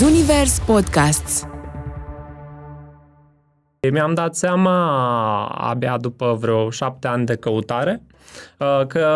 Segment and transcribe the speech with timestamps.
[0.00, 1.46] Zunivers Podcasts
[3.90, 8.02] Mi-am dat seama abia după vreo șapte ani de căutare
[8.58, 9.08] uh, că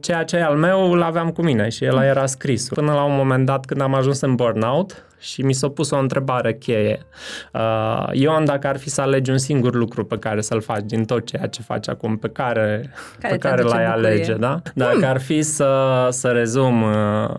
[0.00, 2.68] ceea ce e al meu îl aveam cu mine și el era scris.
[2.68, 5.96] Până la un moment dat când am ajuns în burnout, și mi s-a pus o
[5.96, 7.06] întrebare cheie.
[7.52, 11.04] Uh, Ioan, dacă ar fi să alegi un singur lucru pe care să-l faci din
[11.04, 14.08] tot ceea ce faci acum, pe care, care pe care l-ai bucurie?
[14.08, 14.62] alege, da?
[14.74, 15.04] Dacă mm.
[15.04, 16.90] ar fi să, să rezum uh,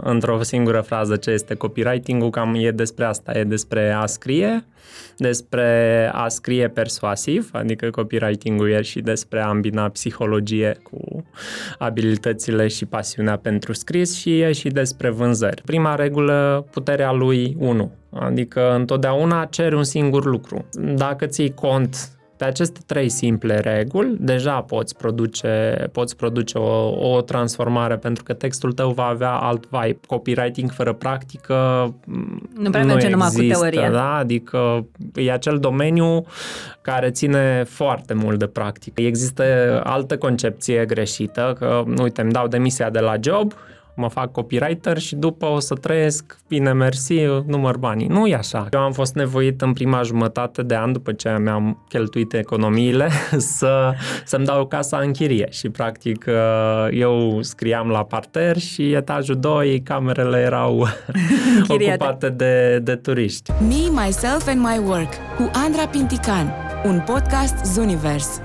[0.03, 4.65] într-o singură frază ce este copywriting-ul, cam e despre asta, e despre a scrie,
[5.17, 11.25] despre a scrie persuasiv, adică copywriting-ul e și despre a îmbina psihologie cu
[11.77, 15.61] abilitățile și pasiunea pentru scris și e și despre vânzări.
[15.65, 20.65] Prima regulă, puterea lui 1, adică întotdeauna ceri un singur lucru.
[20.95, 27.21] Dacă ții cont de aceste trei simple reguli, deja poți produce, poți produce o, o
[27.21, 29.99] transformare pentru că textul tău va avea alt vibe.
[30.07, 31.55] Copywriting fără practică
[32.57, 33.91] Nu prea merge numai cu există, teoria.
[33.91, 34.15] Da?
[34.15, 36.25] Adică e acel domeniu
[36.81, 39.01] care ține foarte mult de practică.
[39.01, 39.43] Există
[39.83, 43.53] altă concepție greșită, că uite, îmi dau demisia de la job
[44.01, 47.13] mă fac copywriter și după o să trăiesc, bine, mersi,
[47.45, 48.07] număr banii.
[48.07, 48.67] Nu e așa.
[48.71, 53.09] Eu am fost nevoit în prima jumătate de an, după ce mi-am cheltuit economiile,
[53.57, 53.93] să,
[54.25, 56.25] să-mi dau casa în chirie și practic
[56.91, 60.87] eu scriam la parter și etajul 2, camerele erau
[61.57, 62.03] Închiriate.
[62.03, 63.51] ocupate de, de turiști.
[63.51, 66.53] Me, Myself and My Work cu Andra Pintican,
[66.85, 68.41] un podcast Zunivers.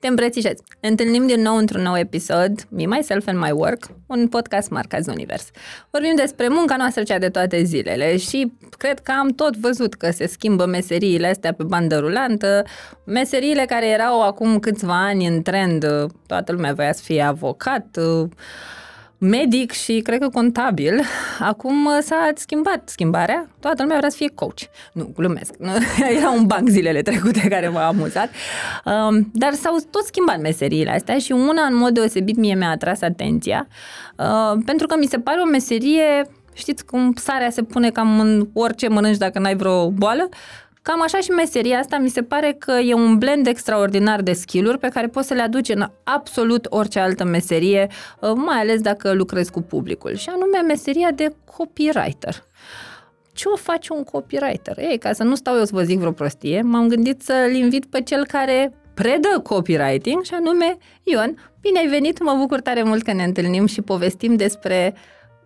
[0.00, 0.58] Te îmbrățișez.
[0.80, 4.98] Ne întâlnim din nou într-un nou episod, Me, Myself and My Work, un podcast marca
[5.06, 5.50] Univers.
[5.90, 10.10] Vorbim despre munca noastră cea de toate zilele și cred că am tot văzut că
[10.10, 12.64] se schimbă meseriile astea pe bandă rulantă,
[13.04, 15.86] meseriile care erau acum câțiva ani în trend,
[16.26, 17.98] toată lumea voia să fie avocat,
[19.20, 21.00] medic și cred că contabil.
[21.38, 23.48] Acum uh, s-a schimbat schimbarea.
[23.60, 24.60] Toată lumea vrea să fie coach.
[24.92, 25.54] Nu, glumesc.
[26.18, 28.28] Era un banc zilele trecute care m-a amuzat.
[28.84, 33.00] Um, dar s-au tot schimbat meseriile astea și una în mod deosebit mie mi-a atras
[33.00, 33.68] atenția
[34.16, 38.48] uh, pentru că mi se pare o meserie Știți cum sarea se pune cam în
[38.52, 40.28] orice mănânci dacă n-ai vreo boală?
[40.82, 44.78] Cam așa și meseria asta mi se pare că e un blend extraordinar de skill-uri
[44.78, 47.86] pe care poți să le aduci în absolut orice altă meserie,
[48.20, 52.44] uh, mai ales dacă lucrezi cu publicul, și anume meseria de copywriter.
[53.32, 54.78] Ce o face un copywriter?
[54.78, 57.86] Ei, ca să nu stau eu să vă zic vreo prostie, m-am gândit să-l invit
[57.86, 61.52] pe cel care predă copywriting și anume Ion.
[61.60, 64.94] Bine ai venit, mă bucur tare mult că ne întâlnim și povestim despre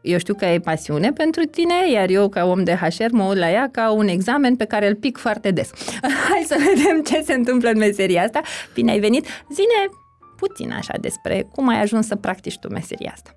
[0.05, 3.39] eu știu că ai pasiune pentru tine, iar eu, ca om de HR, mă uit
[3.39, 5.71] la ea ca un examen pe care îl pic foarte des.
[6.29, 8.41] Hai să vedem ce se întâmplă în meseria asta.
[8.75, 9.27] Bine ai venit.
[9.53, 9.89] Zine
[10.37, 13.31] puțin așa despre cum ai ajuns să practici tu meseria asta.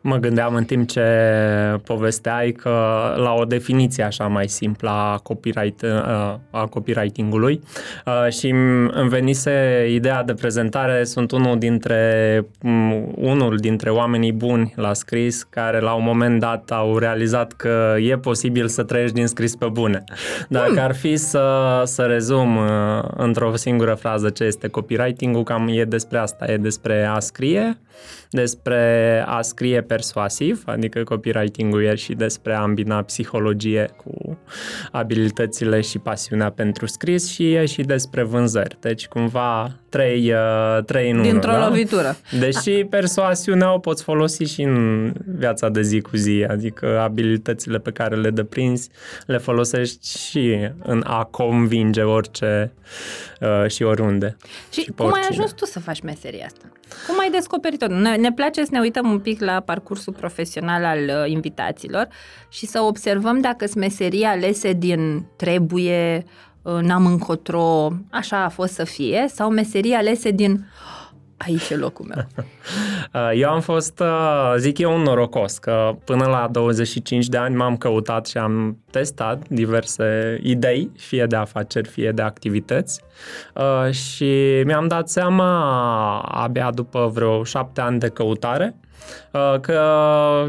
[0.00, 1.02] Mă gândeam în timp ce
[1.84, 2.70] povesteai că
[3.16, 5.82] la o definiție așa mai simplă a, copyright,
[6.50, 7.60] a copywriting-ului
[8.28, 8.48] și
[8.90, 12.46] îmi venise ideea de prezentare, sunt unul dintre,
[13.14, 18.18] unul dintre oamenii buni la scris care la un moment dat au realizat că e
[18.18, 20.04] posibil să trăiești din scris pe bune.
[20.48, 20.78] Dacă hmm.
[20.78, 22.58] ar fi să, să rezum
[23.16, 27.78] într-o singură frază ce este copywriting-ul, cam e despre asta, e despre a scrie,
[28.30, 34.38] despre a scrie persuasiv, adică copywriting-ul e și despre a îmbina psihologie cu
[34.92, 38.76] abilitățile și pasiunea pentru scris și e și despre vânzări.
[38.80, 41.68] Deci cumva trei, uh, trei în Dintr-o unul, da?
[41.68, 42.16] lovitură.
[42.38, 47.90] Deși persoasiunea o poți folosi și în viața de zi cu zi, adică abilitățile pe
[47.90, 48.88] care le deprinzi
[49.26, 52.72] le folosești și în a convinge orice
[53.40, 54.36] uh, și oriunde.
[54.70, 55.34] Și, și cum ai oricine.
[55.34, 56.64] ajuns tu să faci meseria asta?
[57.06, 57.86] Cum ai descoperit-o?
[57.86, 62.08] Ne, ne place să ne uităm un pic la parcursul profesional al uh, invitaților
[62.48, 66.30] și să observăm dacă sunt meserii alese din trebuie, uh,
[66.80, 70.66] n-am încotro, așa a fost să fie, sau meserii alese din
[71.46, 72.26] aici e locul meu.
[73.14, 77.54] Uh, Eu am fost, uh, zic eu, un norocos, că până la 25 de ani
[77.54, 83.02] m-am căutat și am testat diverse idei, fie de afaceri, fie de activități
[83.54, 88.86] uh, și mi-am dat seama abia după vreo șapte ani de căutare uh,
[89.60, 89.80] că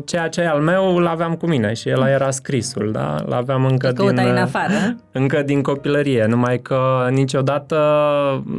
[0.06, 3.16] ceea ce e al meu îl aveam cu mine și el era scrisul, da?
[3.26, 7.76] L-aveam încă Îl din, căutai în afară, încă din copilărie, numai că niciodată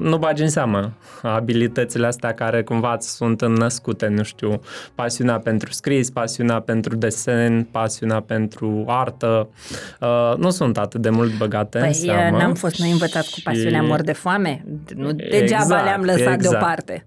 [0.02, 0.92] nu bagi în seamă
[1.22, 4.60] abilitățile astea care cumva îți sunt născute, nu știu,
[4.94, 9.48] pasiunea pentru scris, pasiunea pentru desen, pasiunea pentru artă,
[10.00, 12.36] uh, nu sunt atât de mult băgate în Păi seamă.
[12.38, 14.64] n-am fost noi învățați cu și- pasiunea mor de foame,
[14.96, 16.40] nu degeaba Exact, le-am lăsat exact.
[16.40, 17.04] deoparte.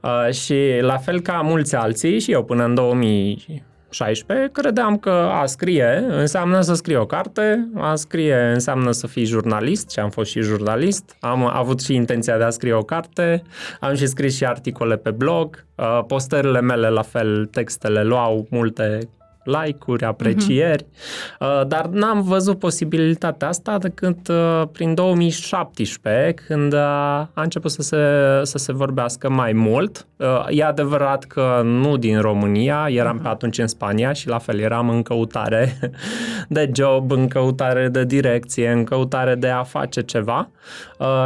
[0.00, 3.62] Uh, și la fel ca mulți alții, și eu până în 2000
[3.92, 9.24] 16 credeam că a scrie înseamnă să scrie o carte, a scrie înseamnă să fii
[9.24, 13.42] jurnalist și am fost și jurnalist, am avut și intenția de a scrie o carte,
[13.80, 18.98] am și scris și articole pe blog, uh, postările mele la fel, textele luau multe
[19.44, 21.66] like-uri, aprecieri, uh-huh.
[21.66, 27.96] dar n-am văzut posibilitatea asta decât uh, prin 2017, când uh, a început să se,
[28.42, 30.06] să se vorbească mai mult.
[30.16, 33.22] Uh, e adevărat că nu din România, eram uh-huh.
[33.22, 35.78] pe atunci în Spania și la fel eram în căutare
[36.48, 40.48] de job, în căutare de direcție, în căutare de a face ceva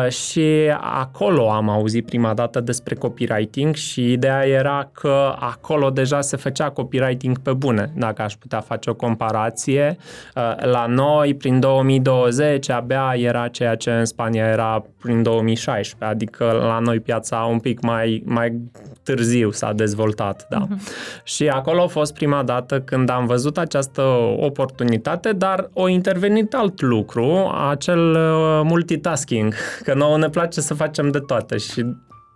[0.09, 0.45] și
[0.81, 6.71] acolo am auzit prima dată despre copywriting și ideea era că acolo deja se făcea
[6.71, 9.97] copywriting pe bune dacă aș putea face o comparație.
[10.35, 16.45] Uh, la noi, prin 2020, abia era ceea ce în Spania era prin 2016, adică
[16.45, 18.61] la noi piața un pic mai, mai
[19.03, 20.67] târziu s-a dezvoltat, da.
[20.67, 21.23] Uh-huh.
[21.25, 24.03] Și acolo a fost prima dată când am văzut această
[24.37, 31.11] oportunitate, dar o intervenit alt lucru, acel uh, multitasking, că nouă ne place să facem
[31.11, 31.85] de toate și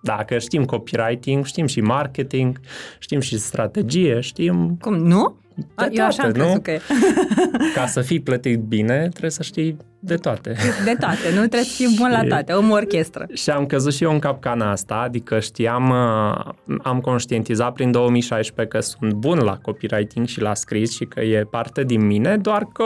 [0.01, 2.61] dacă știm copywriting, știm și marketing,
[2.99, 4.77] știm și strategie, știm...
[4.81, 5.40] Cum, nu?
[5.55, 6.61] De Eu toate, așa am nu?
[6.63, 6.73] că
[7.75, 10.57] Ca să fii plătit bine, trebuie să știi de toate.
[10.85, 13.27] De toate, nu trebuie să fii bun la toate, o orchestră.
[13.33, 18.77] Și am căzut și eu în capcana asta, adică știam, uh, am conștientizat prin 2016
[18.77, 22.65] că sunt bun la copywriting și la scris și că e parte din mine, doar
[22.73, 22.85] că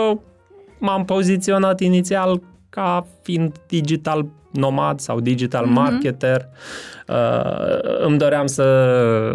[0.79, 5.75] m-am poziționat inițial ca fiind digital nomad sau digital mm-hmm.
[5.75, 6.49] marketer.
[7.09, 8.65] Uh, îmi doream să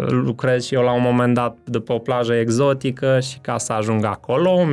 [0.08, 3.72] lucrez și eu la un moment dat de pe o plajă exotică și ca să
[3.72, 4.64] ajung acolo,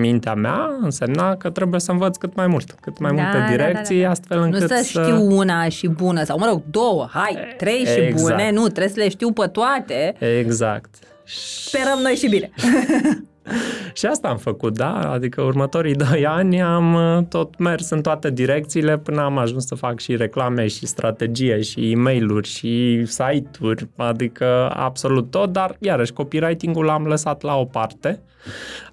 [0.00, 3.96] mintea mea însemna că trebuie să învăț cât mai mult, cât mai da, multe direcții,
[3.96, 4.10] da, da, da.
[4.10, 7.80] astfel încât Nu să, să știu una și bună, sau mă rog, două, hai, trei
[7.80, 8.06] exact.
[8.06, 10.14] și bune, nu, trebuie să le știu pe toate.
[10.38, 10.94] Exact.
[11.24, 12.50] Sperăm noi și bine.
[13.98, 15.12] și asta am făcut, da?
[15.12, 19.74] Adică următorii doi ani am uh, tot mers în toate direcțiile până am ajuns să
[19.74, 26.12] fac și reclame și strategie și e mail și site-uri, adică absolut tot, dar iarăși
[26.12, 28.20] copywriting-ul l-am lăsat la o parte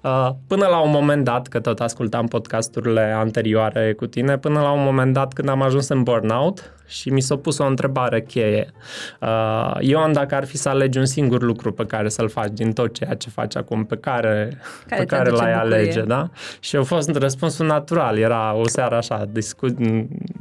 [0.02, 4.70] uh, până la un moment dat, că tot ascultam podcasturile anterioare cu tine, până la
[4.70, 8.72] un moment dat când am ajuns în burnout, și mi s-a pus o întrebare cheie.
[9.20, 12.72] Uh, Ioan, dacă ar fi să alegi un singur lucru pe care să-l faci din
[12.72, 15.76] tot ceea ce faci acum, pe care, care pe care l-ai bucurie.
[15.76, 16.28] alege, da?
[16.60, 18.18] Și a fost răspunsul natural.
[18.18, 19.74] Era o seară așa, discu-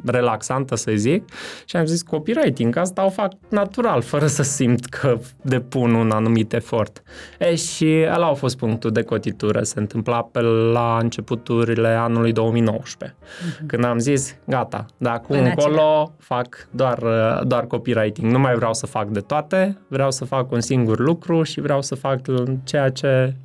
[0.05, 1.29] relaxantă, să zic,
[1.65, 6.53] și am zis copywriting, asta o fac natural, fără să simt că depun un anumit
[6.53, 7.03] efort.
[7.39, 9.63] E, și ăla a fost punctul de cotitură.
[9.63, 13.17] Se întâmpla pe la începuturile anului 2019.
[13.17, 13.65] Mm-hmm.
[13.65, 16.34] Când am zis, gata, de acum încolo fac
[16.71, 16.99] doar,
[17.43, 18.31] doar copywriting.
[18.31, 21.81] Nu mai vreau să fac de toate, vreau să fac un singur lucru și vreau
[21.81, 22.19] să fac
[22.63, 23.35] ceea ce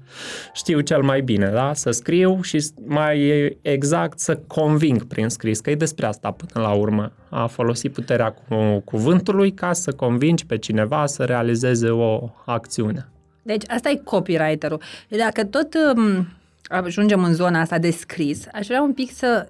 [0.52, 1.74] știu cel mai bine, da?
[1.74, 6.72] Să scriu și mai exact să conving prin scris, că e despre asta până la
[6.72, 7.12] urmă.
[7.28, 13.08] A folosi puterea cu cuvântului ca să convingi pe cineva să realizeze o acțiune.
[13.42, 14.80] Deci asta e copywriterul.
[15.08, 16.28] Dacă tot um,
[16.68, 19.48] ajungem în zona asta de scris, aș vrea un pic să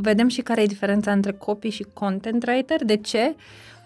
[0.00, 2.84] vedem și care e diferența între copy și content writer.
[2.84, 3.34] De ce?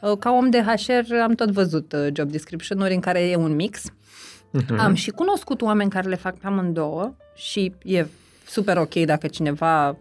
[0.01, 3.55] Uh, ca om de HR am tot văzut uh, job description-uri în care e un
[3.55, 3.83] mix.
[3.91, 4.77] Uh-huh.
[4.79, 8.07] Am și cunoscut oameni care le fac pe amândouă și e
[8.47, 9.97] super ok dacă cineva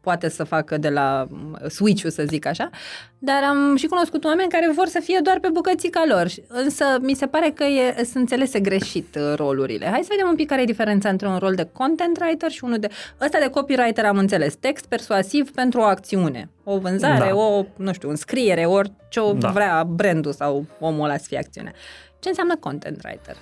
[0.00, 1.26] poate să facă de la
[1.68, 2.70] switch să zic așa,
[3.18, 6.26] dar am și cunoscut oameni care vor să fie doar pe bucățica lor.
[6.48, 9.86] Însă mi se pare că e, sunt înțelese greșit uh, rolurile.
[9.86, 12.64] Hai să vedem un pic care e diferența între un rol de content writer și
[12.64, 12.88] unul de...
[13.20, 16.50] Ăsta de copywriter am înțeles, text persuasiv pentru o acțiune.
[16.64, 17.34] O vânzare, da.
[17.34, 19.48] o, nu știu, înscriere, orice da.
[19.48, 21.72] vrea brandul sau omul ăla să fie acțiune.
[22.18, 23.36] Ce înseamnă content writer?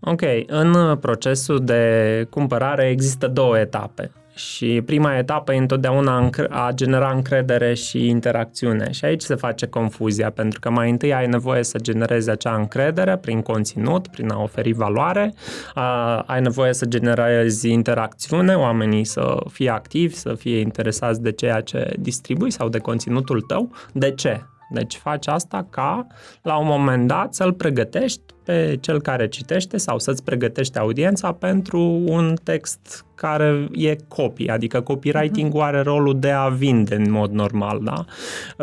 [0.00, 4.10] Ok, în procesul de cumpărare există două etape.
[4.36, 8.90] Și prima etapă e întotdeauna a genera încredere și interacțiune.
[8.90, 13.16] Și aici se face confuzia, pentru că mai întâi ai nevoie să generezi acea încredere
[13.16, 15.34] prin conținut, prin a oferi valoare,
[15.74, 21.60] a, ai nevoie să generezi interacțiune, oamenii să fie activi, să fie interesați de ceea
[21.60, 23.70] ce distribui sau de conținutul tău.
[23.92, 24.40] De ce?
[24.70, 26.06] Deci faci asta ca,
[26.42, 31.80] la un moment dat, să-l pregătești pe cel care citește sau să-ți pregătești audiența pentru
[32.06, 37.80] un text care e copy, adică copywriting-ul are rolul de a vinde în mod normal,
[37.82, 38.04] da?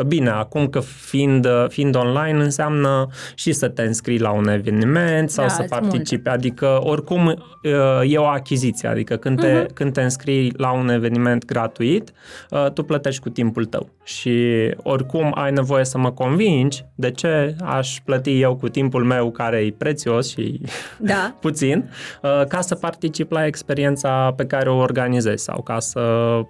[0.02, 5.46] Bine, acum că fiind, fiind online înseamnă și să te înscrii la un eveniment sau
[5.46, 6.28] da, să participi, multe.
[6.28, 9.74] adică oricum uh, e o achiziție, adică când te, uh-huh.
[9.74, 12.12] când te înscrii la un eveniment gratuit,
[12.50, 14.40] uh, tu plătești cu timpul tău și
[14.82, 19.56] oricum ai nevoie să mă convingi de ce aș plăti eu cu timpul meu care
[19.56, 20.60] e prețios și
[20.98, 21.34] Da.
[21.40, 21.90] puțin,
[22.22, 26.00] uh, ca să particip la experiența pe care o organizez sau ca să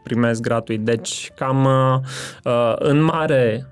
[0.03, 0.81] primesc gratuit.
[0.81, 1.99] Deci, cam uh,
[2.45, 3.67] uh, în mare,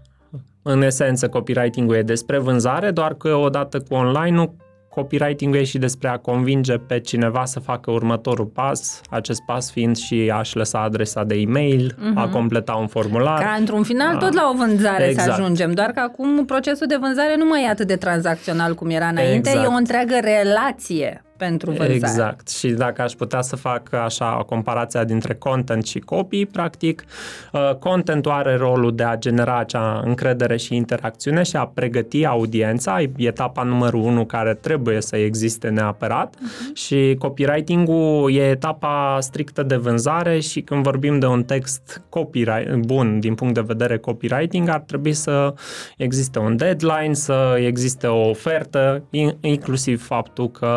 [0.63, 4.55] în esență, copywriting-ul e despre vânzare, doar că odată cu online-ul,
[4.95, 9.97] copywriting-ul e și despre a convinge pe cineva să facă următorul pas, acest pas fiind
[9.97, 12.15] și a-și lăsa adresa de e-mail, uh-huh.
[12.15, 13.43] a completa un formular.
[13.43, 15.35] Ca într-un final tot la o vânzare Exact.
[15.35, 18.91] să ajungem, doar că acum procesul de vânzare nu mai e atât de tranzacțional cum
[18.91, 19.65] era înainte, Exact.
[19.67, 21.95] e o întreagă relație pentru vânzare.
[21.95, 22.49] Exact.
[22.49, 27.05] Și dacă aș putea să fac așa comparația dintre content și copy, practic,
[27.53, 33.01] uh, contentul are rolul de a genera acea încredere și interacțiune și a pregăti audiența,
[33.01, 36.75] e etapa numărul unu care trebuie să existe neapărat uh-huh.
[36.75, 43.21] și copywriting-ul e etapa strictă de vânzare și când vorbim de un text copyright, bun
[43.21, 45.55] din punct de vedere copywriting, ar trebui să
[45.97, 50.69] existe un deadline, să existe o ofertă, in- inclusiv faptul că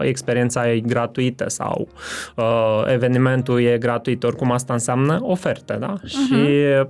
[0.00, 1.88] experiența e gratuită sau
[2.36, 5.94] uh, evenimentul e gratuit, oricum asta înseamnă oferte, da?
[5.98, 6.06] Uh-huh.
[6.06, 6.34] Și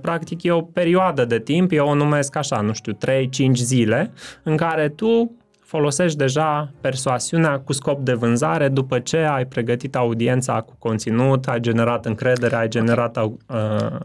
[0.01, 4.11] practic e o perioadă de timp, eu o numesc așa, nu știu, 3-5 zile,
[4.43, 5.31] în care tu
[5.73, 11.59] folosești deja persoasiunea cu scop de vânzare după ce ai pregătit audiența cu conținut, ai
[11.59, 13.27] generat încredere, ai generat uh,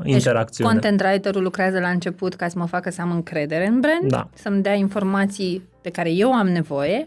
[0.03, 0.73] interacțiune.
[0.73, 4.11] Deci, content writerul lucrează la început ca să mă facă să am încredere în brand,
[4.11, 4.29] Da.
[4.35, 7.07] să-mi dea informații de care eu am nevoie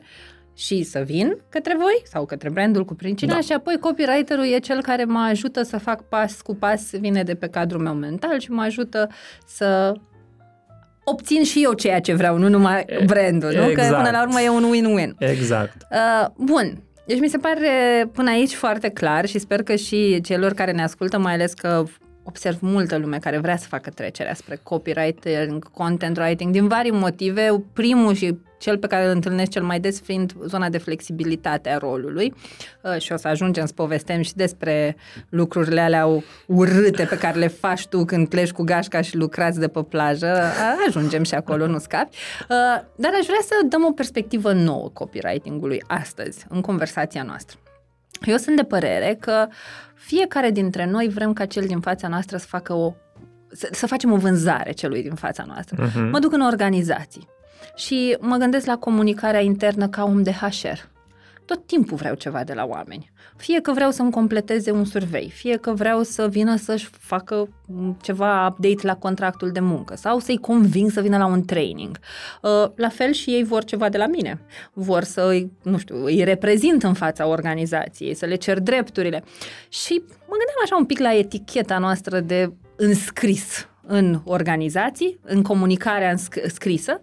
[0.56, 3.40] și să vin către voi sau către brandul cu pricina Da.
[3.40, 7.36] și apoi copywriterul e cel care mă ajută să fac pas cu pas, vine de
[7.36, 9.10] pe cadrul meu mental și mă ajută
[9.46, 9.94] să
[11.04, 13.64] obțin și eu ceea ce vreau, nu numai brandul, nu?
[13.64, 13.96] Că exact.
[13.96, 15.10] până la urmă e un win-win.
[15.18, 15.76] Exact.
[15.92, 16.84] Uh, bun.
[17.06, 17.70] Deci mi se pare
[18.14, 21.84] până aici foarte clar și sper că și celor care ne ascultă, mai ales că
[22.24, 27.64] observ multă lume care vrea să facă trecerea spre copywriting, content writing, din vari motive.
[27.74, 31.78] Primul și cel pe care îl întâlnesc cel mai des fiind zona de flexibilitate a
[31.78, 32.34] rolului
[32.82, 34.96] uh, și o să ajungem să povestem și despre
[35.30, 36.08] lucrurile alea
[36.48, 40.28] urâte pe care le faci tu când pleci cu gașca și lucrați de pe plajă.
[40.28, 42.18] Uh, Ajungem și acolo, nu scapi.
[42.50, 42.56] Uh,
[42.96, 47.58] Dar aș vrea să dăm o perspectivă nouă copywriting-ului astăzi, în conversația noastră.
[48.26, 49.48] Eu sunt de părere că
[49.94, 52.94] fiecare dintre noi vrem ca cel din fața noastră să facă o
[53.52, 55.84] să, să facem o vânzare celui din fața noastră.
[55.84, 56.10] Mhm.
[56.10, 57.28] Mă duc în organizații
[57.76, 60.90] și mă gândesc la comunicarea internă ca om de HR.
[61.52, 63.12] Tot timpul vreau ceva de la oameni.
[63.38, 67.98] Fie că vreau să-mi completeze un survey, fie că vreau să vină să-și facă m,
[68.02, 71.98] ceva update la contractul de muncă sau să-i conving să vină la un training.
[72.42, 74.42] Uh, La fel și ei vor ceva de la mine.
[74.74, 79.24] Vor să îi, nu știu, îi reprezint în fața organizației, să le cer drepturile.
[79.70, 86.14] Și mă gândeam așa un pic la eticheta noastră de înscris în organizații, în comunicarea
[86.16, 87.02] însc- scrisă.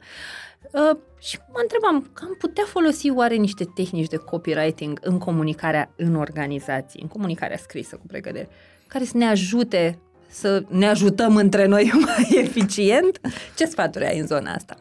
[1.19, 5.91] Uh, și mă întrebam, că am putea folosi oare niște tehnici de copywriting în comunicarea
[5.97, 8.49] în organizații, în comunicarea scrisă cu pregădere,
[8.87, 9.99] care să ne ajute
[10.31, 13.21] să ne ajutăm între noi mai eficient?
[13.57, 14.77] Ce sfaturi ai în zona asta?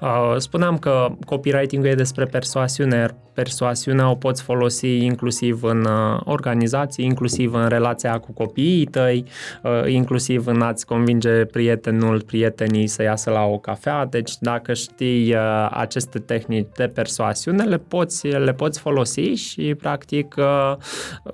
[0.00, 6.20] Uh, Spuneam că copywriting-ul e despre persoasiune, iar persoasiunea o poți folosi inclusiv în uh,
[6.24, 9.24] organizații, inclusiv în relația cu copiii tăi,
[9.62, 14.06] uh, inclusiv în a-ți convinge prietenul, prietenii să iasă la o cafea.
[14.06, 20.34] Deci dacă știi uh, aceste tehnici de persoasiune, le poți, le poți folosi și practic,
[20.38, 20.76] uh,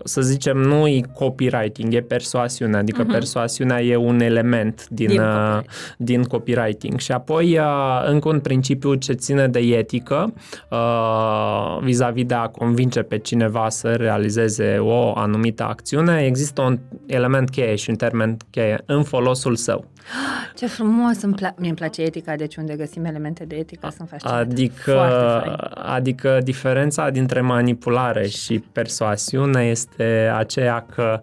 [0.05, 3.13] să zicem, nu e copywriting, e persoasiune, adică uh-huh.
[3.13, 5.97] persoasiunea e un element din, Din din, uh, copywriting.
[5.97, 6.99] din copywriting.
[6.99, 10.33] Și apoi, uh, încă un principiu ce ține de etică,
[10.71, 17.51] uh, vis-a-vis de a convinge pe cineva să realizeze o anumită acțiune, există un element
[17.51, 19.85] cheie și un termen cheie în folosul său.
[20.59, 24.09] Ce frumos, îmi pla- mie îmi place etica, deci unde găsim elemente de etică sunt
[24.09, 24.39] fascinată.
[24.41, 25.57] Adică, Foarte fain.
[25.95, 31.21] adică diferența dintre manipulare și persoasiune este aceea că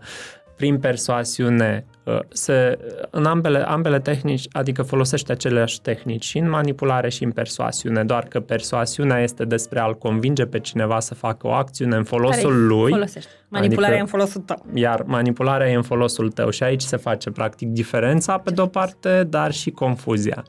[0.55, 1.92] prin persoasiune uh,
[2.29, 2.77] se,
[3.09, 8.23] în ambele, ambele tehnici, adică folosește aceleași tehnici și în manipulare și în persoasiune, doar
[8.23, 12.67] că persoasiunea este despre a-l convinge pe cineva să facă o acțiune în folosul Care-i
[12.67, 13.29] lui, Folosești.
[13.47, 14.65] Manipularea Adică- e în folosul tău.
[14.73, 19.23] iar manipularea e în folosul tău și aici se face practic diferența pe de-o parte,
[19.29, 20.43] dar și confuzia.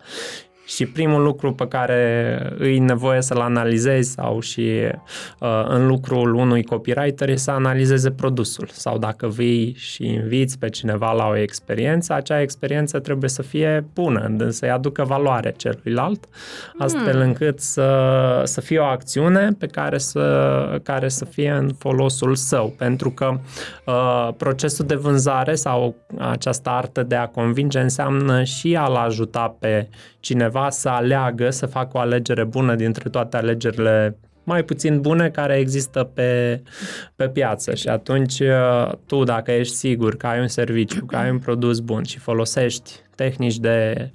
[0.66, 4.70] Și primul lucru pe care îi nevoie să-l analizezi sau și
[5.38, 8.68] uh, în lucrul unui copywriter e să analizeze produsul.
[8.72, 13.86] Sau dacă vii și inviți pe cineva la o experiență, acea experiență trebuie să fie
[13.94, 16.24] bună, să-i aducă valoare celuilalt,
[16.78, 22.34] astfel încât să, să fie o acțiune pe care să, care să fie în folosul
[22.34, 23.38] său, pentru că
[23.86, 29.88] uh, procesul de vânzare sau această artă de a convinge înseamnă și a-l ajuta pe
[30.20, 35.56] cineva să aleagă, să facă o alegere bună dintre toate alegerile mai puțin bune care
[35.56, 36.62] există pe,
[37.16, 37.74] pe piață.
[37.74, 41.78] Și atunci uh, tu dacă ești sigur că ai un serviciu, că ai un produs
[41.78, 44.10] bun și folosești tehnici de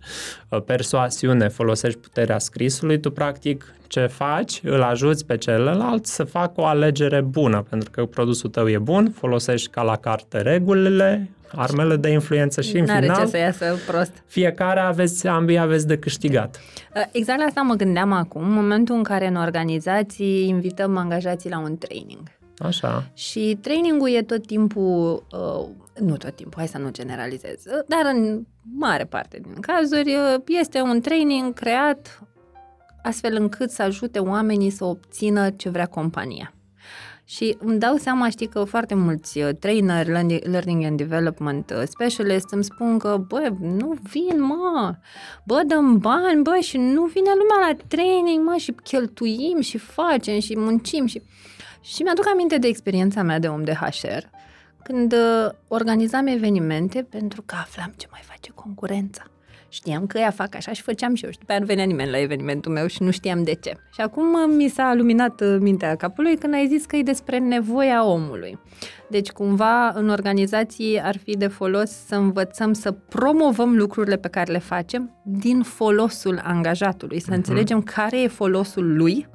[0.49, 6.61] uh, persoasiune, folosești puterea scrisului, tu practic ce faci, îl ajuți pe celălalt să facă
[6.61, 11.95] o alegere bună, pentru că produsul tău e bun, folosești ca la carte regulile, armele
[11.95, 14.11] de influență și în N-are final ce să iasă prost.
[14.25, 16.59] fiecare aveți, ambii aveți de câștigat.
[16.95, 21.49] Uh, Exact la asta mă gândeam acum, în momentul în care în organizații invităm angajații
[21.49, 22.21] la un training.
[22.57, 23.09] Așa.
[23.13, 25.67] Și trainingul e tot timpul, uh,
[25.99, 28.41] nu tot timpul, hai să nu generalizez, uh, dar în
[28.77, 32.23] mare parte din cazuri uh, este un training creat
[33.03, 36.53] astfel încât să ajute oamenii să obțină ce vrea compania.
[37.29, 41.83] Și îmi dau seama, știi că foarte mulți uh, trainer, learning- learning and development uh,
[41.85, 44.95] specialist îmi spun că, bă, nu vin, mă,
[45.43, 50.39] bă, dăm bani, bă, și nu vine lumea la training, mă, și cheltuim și facem
[50.39, 51.21] și muncim și...
[51.81, 54.23] Și mi-aduc aminte de experiența mea de om de HR,
[54.83, 59.23] când uh, organizam evenimente pentru că aflam ce mai face concurența.
[59.69, 62.09] Știam că ea fac așa și făceam și eu și după aia nu venea nimeni
[62.09, 63.73] la evenimentul meu și nu știam de ce.
[63.93, 67.37] Și acum uh, mi s-a luminat uh, mintea capului când ai zis că e despre
[67.37, 68.59] nevoia omului.
[69.09, 74.51] Deci cumva în organizații ar fi de folos să învățăm să promovăm lucrurile pe care
[74.51, 79.27] le facem din folosul angajatului, să înțelegem care e folosul lui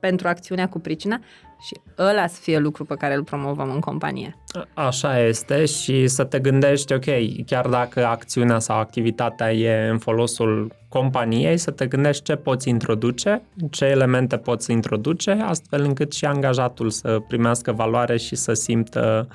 [0.00, 1.20] pentru acțiunea cu pricina
[1.66, 4.38] și ăla să fie lucru pe care îl promovăm în companie.
[4.74, 7.04] Așa este și să te gândești, ok,
[7.46, 13.42] chiar dacă acțiunea sau activitatea e în folosul companiei, să te gândești ce poți introduce,
[13.70, 19.28] ce elemente poți introduce, astfel încât și angajatul să primească valoare și să simtă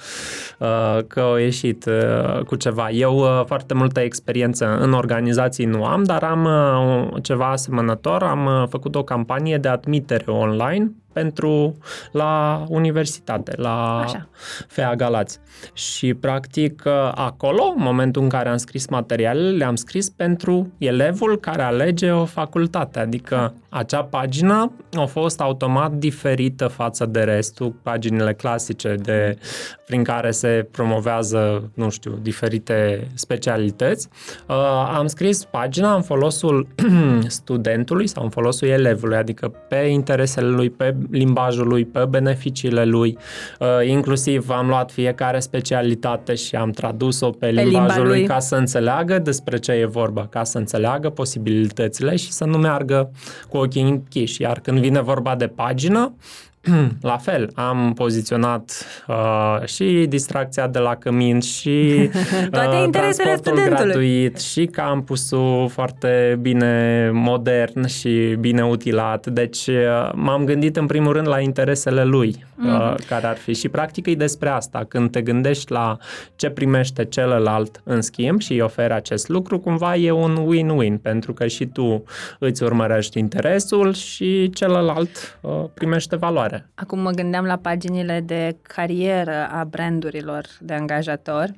[0.59, 2.89] uh, că au ieșit uh, cu ceva.
[2.89, 8.23] Eu uh, foarte multă experiență în organizații nu am, dar am uh, ceva asemănător.
[8.23, 11.77] Am uh, făcut o campanie de admitere online pentru
[12.11, 14.27] la universitate, la Așa.
[14.67, 15.39] FEA Galați.
[15.73, 16.83] Și practic
[17.13, 22.25] acolo, în momentul în care am scris materialele, le-am scris pentru elevul care alege o
[22.25, 22.99] facultate.
[22.99, 29.37] Adică acea pagină a fost automat diferită față de restul, paginile clasice de,
[29.85, 34.07] prin care se promovează, nu știu, diferite specialități.
[34.47, 34.55] Uh,
[34.95, 36.67] am scris pagina în folosul
[37.27, 43.17] studentului sau în folosul elevului, adică pe interesele lui, pe limbajul lui, pe beneficiile lui.
[43.59, 48.27] Uh, inclusiv am luat fiecare specialitate și am tradus-o pe, pe limbajul limba lui lui.
[48.27, 53.11] ca să înțeleagă despre ce e vorba, ca să înțeleagă posibilitățile și să nu meargă
[53.49, 54.41] cu ochii închiși.
[54.41, 56.13] Iar când vine vorba de pagină,
[57.01, 62.09] la fel, am poziționat uh, și distracția de la cămin și
[62.51, 63.91] Toate uh, interesele transportul studentului.
[63.91, 69.27] gratuit și campusul foarte bine modern și bine utilat.
[69.27, 73.53] Deci uh, m-am gândit în primul rând la interesele lui, uh, care ar fi.
[73.53, 74.85] Și practic e despre asta.
[74.87, 75.97] Când te gândești la
[76.35, 81.33] ce primește celălalt în schimb și îi oferi acest lucru, cumva e un win-win, pentru
[81.33, 82.03] că și tu
[82.39, 86.69] îți urmărești interesul și celălalt uh, primește valoare.
[86.75, 91.53] Acum mă gândeam la paginile de carieră a brandurilor de angajatori,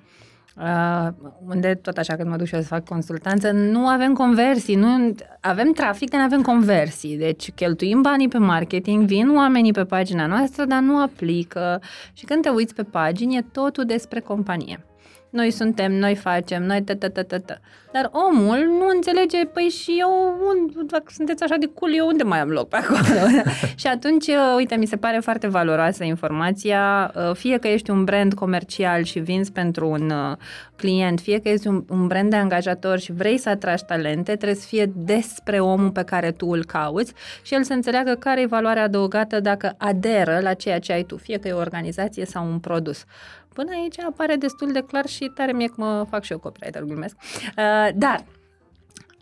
[0.55, 1.07] uh,
[1.47, 5.15] unde tot așa când mă duc și eu să fac consultanță, nu avem conversii, nu,
[5.41, 7.17] avem trafic, dar nu avem conversii.
[7.17, 11.81] Deci cheltuim banii pe marketing, vin oamenii pe pagina noastră, dar nu aplică.
[12.13, 14.85] Și când te uiți pe pagini, e totul despre companie.
[15.31, 17.59] Noi suntem, noi facem, noi tă, tă, tă, tă, tă.
[17.91, 20.09] Dar omul nu înțelege, păi și eu,
[20.47, 23.41] un, dacă sunteți așa de cool, eu unde mai am loc pe acolo?
[23.81, 28.03] și atunci, uh, uite, mi se pare foarte valoroasă informația, uh, fie că ești un
[28.03, 30.37] brand comercial și vinzi pentru un uh,
[30.75, 34.55] client, fie că ești un, un brand de angajator și vrei să atragi talente, trebuie
[34.55, 38.45] să fie despre omul pe care tu îl cauți și el să înțeleagă care e
[38.45, 42.45] valoarea adăugată dacă aderă la ceea ce ai tu, fie că e o organizație sau
[42.45, 43.05] un produs.
[43.53, 46.83] Până aici apare destul de clar și tare mie că mă fac și eu copywriter,
[46.83, 47.15] glumesc.
[47.21, 48.25] Uh, dar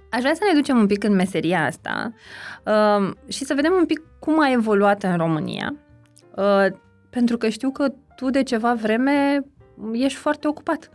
[0.09, 2.13] aș vrea să ne ducem un pic în meseria asta
[2.65, 5.75] uh, și să vedem un pic cum a evoluat în România.
[6.35, 6.65] Uh,
[7.09, 9.45] pentru că știu că tu de ceva vreme
[9.91, 10.89] ești foarte ocupat.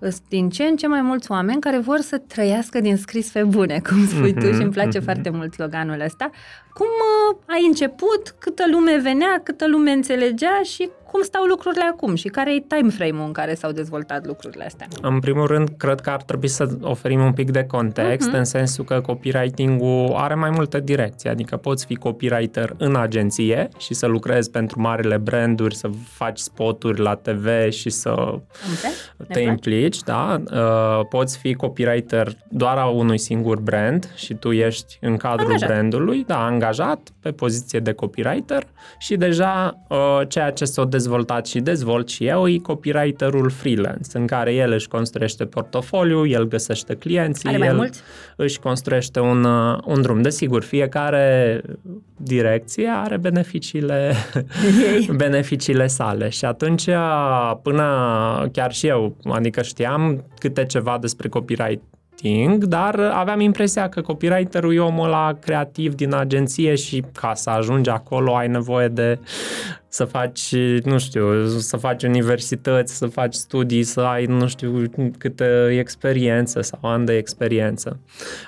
[0.00, 3.44] Sunt din ce în ce mai mulți oameni care vor să trăiască din scris pe
[3.44, 6.30] bune, cum spui tu, și îmi place foarte mult sloganul ăsta.
[6.78, 12.14] Cum uh, ai început, câtă lume venea, câtă lume înțelegea și cum stau lucrurile acum
[12.14, 14.86] și care e time frame-ul în care s-au dezvoltat lucrurile astea?
[15.02, 18.38] În primul rând, cred că ar trebui să oferim un pic de context, uh-huh.
[18.38, 23.94] în sensul că copywriting-ul are mai multe direcții, adică poți fi copywriter în agenție și
[23.94, 29.32] să lucrezi pentru marile branduri, să faci spoturi la TV și să Okay?
[29.32, 30.42] te implici, da?
[30.52, 35.68] Uh, poți fi copywriter doar a unui singur brand și tu ești în cadrul Angajat.
[35.68, 38.66] brandului, da, angajat angajat pe poziție de copywriter
[38.98, 44.26] și deja uh, ceea ce s-a dezvoltat și dezvolt și eu e copywriterul freelance, în
[44.26, 48.00] care el își construiește portofoliu, el găsește clienții, Are mai el mulți?
[48.36, 50.22] își construiește un, uh, un drum.
[50.22, 51.62] Desigur, fiecare
[52.16, 54.12] direcție are beneficiile,
[55.16, 56.88] beneficiile sale și atunci
[57.62, 61.82] până chiar și eu, adică știam câte ceva despre copyright
[62.22, 67.50] marketing, dar aveam impresia că copywriterul e omul la creativ din agenție și ca să
[67.50, 69.18] ajungi acolo ai nevoie de
[69.88, 74.82] să faci, nu știu, să faci universități, să faci studii, să ai, nu știu,
[75.18, 77.98] câtă experiență sau ani de experiență.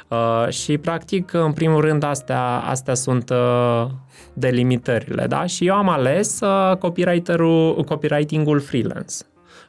[0.09, 3.87] Uh, și, practic, în primul rând, astea, astea sunt uh,
[4.33, 5.47] delimitările, da?
[5.47, 9.15] Și eu am ales uh, copywriterul, copywriting-ul freelance.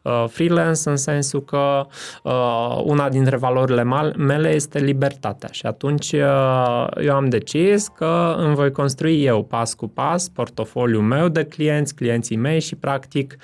[0.01, 1.85] Uh, freelance în sensul că
[2.23, 3.83] uh, una dintre valorile
[4.17, 5.49] mele este libertatea.
[5.51, 11.01] Și atunci uh, eu am decis că îmi voi construi eu pas cu pas portofoliul
[11.01, 13.35] meu de clienți, clienții mei și practic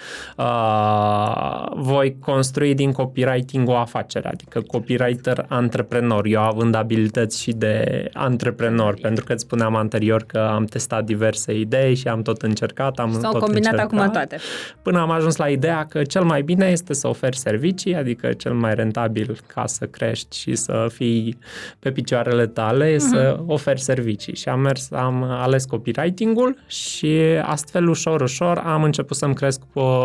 [1.74, 8.98] voi construi din copywriting o afacere, adică copywriter antreprenor, eu având abilități și de antreprenor,
[9.02, 13.12] pentru că îți spuneam anterior că am testat diverse idei și am tot încercat, am
[13.12, 14.38] S-au tot combinat încercat, acum toate.
[14.82, 18.54] Până am ajuns la ideea că cel mai bine este să oferi servicii, adică cel
[18.54, 21.38] mai rentabil ca să crești și să fii
[21.80, 22.98] pe picioarele tale, uh-huh.
[22.98, 24.36] să oferi servicii.
[24.36, 29.62] Și am mers, am ales copywriting-ul și astfel ușor, ușor am început să-mi cresc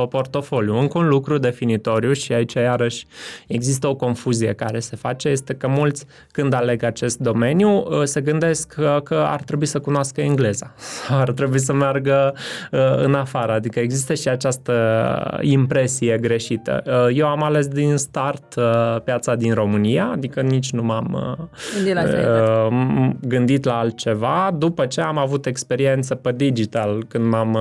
[0.09, 0.79] portofoliu.
[0.79, 3.07] Încă un lucru definitoriu și aici iarăși
[3.47, 8.73] există o confuzie care se face, este că mulți când aleg acest domeniu se gândesc
[8.73, 10.75] că, că ar trebui să cunoască engleza,
[11.23, 12.35] ar trebui să meargă
[12.97, 16.83] în afară, adică există și această impresie greșită.
[16.87, 21.47] Uh, eu am ales din start uh, piața din România, adică nici nu m-am uh,
[21.75, 22.69] gândit la,
[23.21, 24.51] gândit la altceva.
[24.59, 27.57] După ce am avut experiență pe digital, când m-am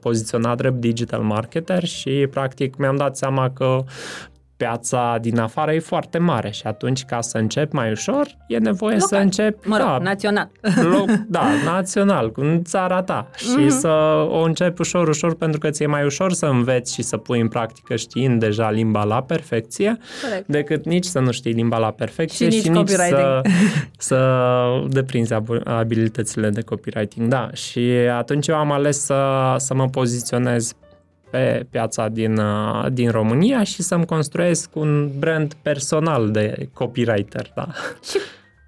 [0.00, 3.84] poziționat drept digital marketer și practic mi-am dat seama că
[4.62, 8.94] piața din afară e foarte mare și atunci ca să încep mai ușor e nevoie
[8.94, 9.08] Local.
[9.08, 10.50] să încep mă rog, da, național.
[10.82, 13.78] Loc, da, național, în țara ta și mm-hmm.
[13.78, 13.88] să
[14.28, 17.48] o începi ușor, ușor pentru că ți-e mai ușor să înveți și să pui în
[17.48, 20.46] practică știind deja limba la perfecție Corect.
[20.46, 23.40] decât nici să nu știi limba la perfecție și, și nici, nici să,
[24.08, 24.18] să
[24.88, 27.28] deprinzi abilitățile de copywriting.
[27.28, 30.74] Da, și atunci eu am ales să, să mă poziționez
[31.32, 37.52] pe piața din, uh, din România și să-mi construiesc un brand personal de copywriter.
[37.54, 37.66] Da.
[38.10, 38.18] Și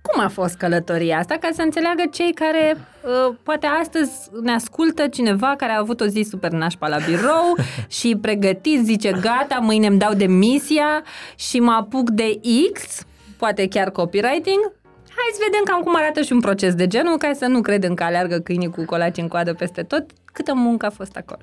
[0.03, 5.07] cum a fost călătoria asta, ca să înțeleagă cei care uh, poate astăzi ne ascultă
[5.07, 7.57] cineva care a avut o zi super nașpa la birou
[7.98, 11.03] și pregătit, zice gata, mâine îmi dau demisia
[11.37, 12.40] și mă apuc de
[12.72, 14.72] X, poate chiar copywriting,
[15.16, 17.94] Hai să vedem cam cum arată și un proces de genul, ca să nu credem
[17.94, 20.11] că aleargă câinii cu colaci în coadă peste tot.
[20.24, 21.40] Câtă muncă a fost acolo?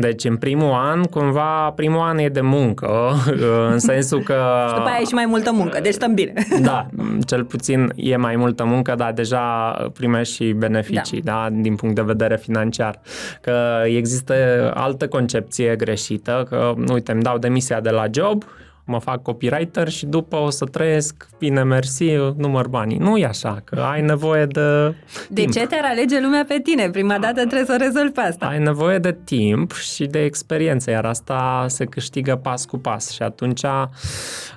[0.00, 3.12] Deci în primul an, cumva, primul an e de muncă,
[3.72, 4.34] în sensul că...
[4.68, 6.32] și după aia e și mai multă muncă, deci stăm bine.
[6.62, 6.86] da,
[7.26, 11.32] cel puțin e mai multă muncă, dar deja primești și beneficii, da.
[11.32, 13.00] da, din punct de vedere financiar.
[13.40, 14.34] Că există
[14.74, 18.44] altă concepție greșită, că, uite, îmi dau demisia de la job
[18.86, 22.04] mă fac copywriter și după o să trăiesc, bine, mersi,
[22.36, 22.96] număr banii.
[22.98, 24.88] Nu e așa, că ai nevoie de
[25.28, 25.52] De timp.
[25.52, 26.90] ce te-ar alege lumea pe tine?
[26.90, 28.46] Prima dată trebuie să o rezolvi pe asta.
[28.46, 33.22] Ai nevoie de timp și de experiență, iar asta se câștigă pas cu pas și
[33.22, 33.62] atunci,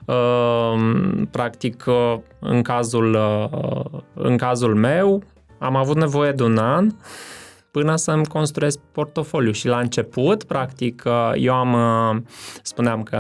[0.06, 0.74] uh,
[1.32, 5.24] practic, uh, în cazul, uh, în cazul meu,
[5.60, 6.88] am avut nevoie de un an
[7.78, 9.52] până să-mi construiesc portofoliu.
[9.52, 12.22] Și la început, practic, uh, eu am, uh,
[12.62, 13.18] spuneam că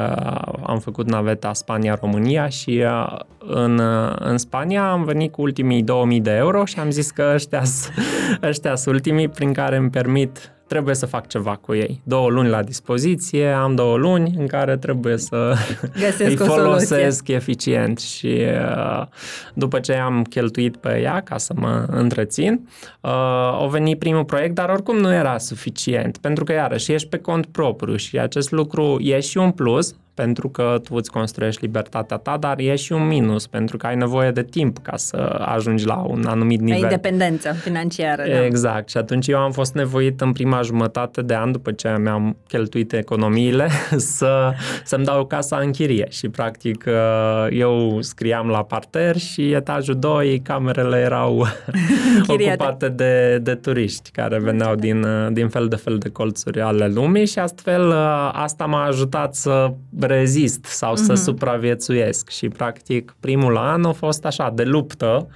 [0.65, 3.81] am făcut naveta Spania-România și uh, în,
[4.19, 7.61] în Spania am venit cu ultimii 2000 de euro și am zis că ăștia,
[8.49, 12.01] ăștia sunt ultimii prin care îmi permit trebuie să fac ceva cu ei.
[12.03, 15.53] Două luni la dispoziție, am două luni în care trebuie să
[15.99, 19.05] Găsesc îi folosesc eficient și uh,
[19.53, 22.67] după ce am cheltuit pe ea ca să mă întrețin,
[23.01, 27.17] uh, o veni primul proiect, dar oricum nu era suficient, pentru că iarăși ești pe
[27.17, 32.17] cont propriu și acest lucru e și un plus, pentru că tu îți construiești libertatea
[32.17, 35.85] ta, dar e și un minus, pentru că ai nevoie de timp ca să ajungi
[35.85, 36.81] la un anumit nivel.
[36.81, 38.23] Independență financiară.
[38.27, 38.45] Da.
[38.45, 38.89] Exact.
[38.89, 42.93] Și atunci eu am fost nevoit în prima jumătate de an, după ce mi-am cheltuit
[42.93, 43.69] economiile,
[44.17, 44.53] să,
[44.83, 46.07] să-mi dau casa în chirie.
[46.09, 51.45] Și practic uh, eu scriam la parter și etajul 2, camerele erau
[52.27, 56.87] ocupate de, de turiști care veneau din, uh, din fel de fel de colțuri ale
[56.87, 59.73] lumii și astfel uh, asta m-a ajutat să
[60.07, 61.05] rezist sau mm-hmm.
[61.05, 61.21] să Mhm.
[61.21, 62.29] supraviețuiesc.
[62.29, 65.27] Și, practic, primul an a fost așa, de luptă,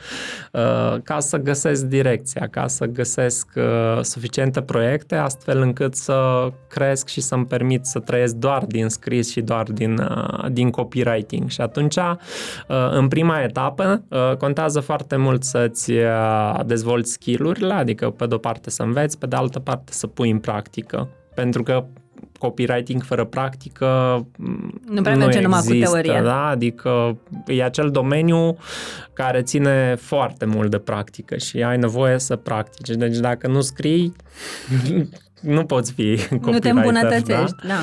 [0.52, 7.08] uh, ca să găsesc direcția, ca să găsesc uh, suficiente proiecte, astfel încât să cresc
[7.08, 11.50] și să-mi permit să trăiesc doar din scris și doar din, uh, din copywriting.
[11.50, 12.16] Și atunci, uh,
[12.92, 18.70] în prima etapă, uh, contează foarte mult să-ți uh, dezvolți skill-urile, adică, pe de-o parte
[18.70, 21.08] să înveți, pe de altă parte să pui în practică.
[21.36, 21.84] Pentru că
[22.42, 23.88] copywriting fără practică
[24.88, 26.22] Nu prea merge numai cu există, teorie.
[26.24, 26.46] Da?
[26.46, 28.58] Adică e acel domeniu
[29.14, 32.96] care ține foarte mult de practică și ai nevoie să practici.
[32.96, 34.16] Deci dacă nu scrii,
[35.42, 36.52] nu poți fi copywriter.
[36.54, 37.68] Nu te îmbunătățești, da.
[37.68, 37.80] Da?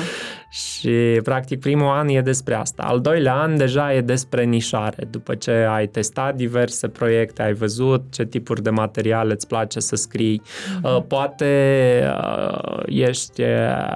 [0.49, 2.83] Și, practic, primul an e despre asta.
[2.83, 5.07] Al doilea an deja e despre nișare.
[5.09, 9.95] După ce ai testat diverse proiecte, ai văzut ce tipuri de materiale îți place să
[9.95, 10.41] scrii.
[10.83, 13.47] Uh, Poate uh, ești, uh,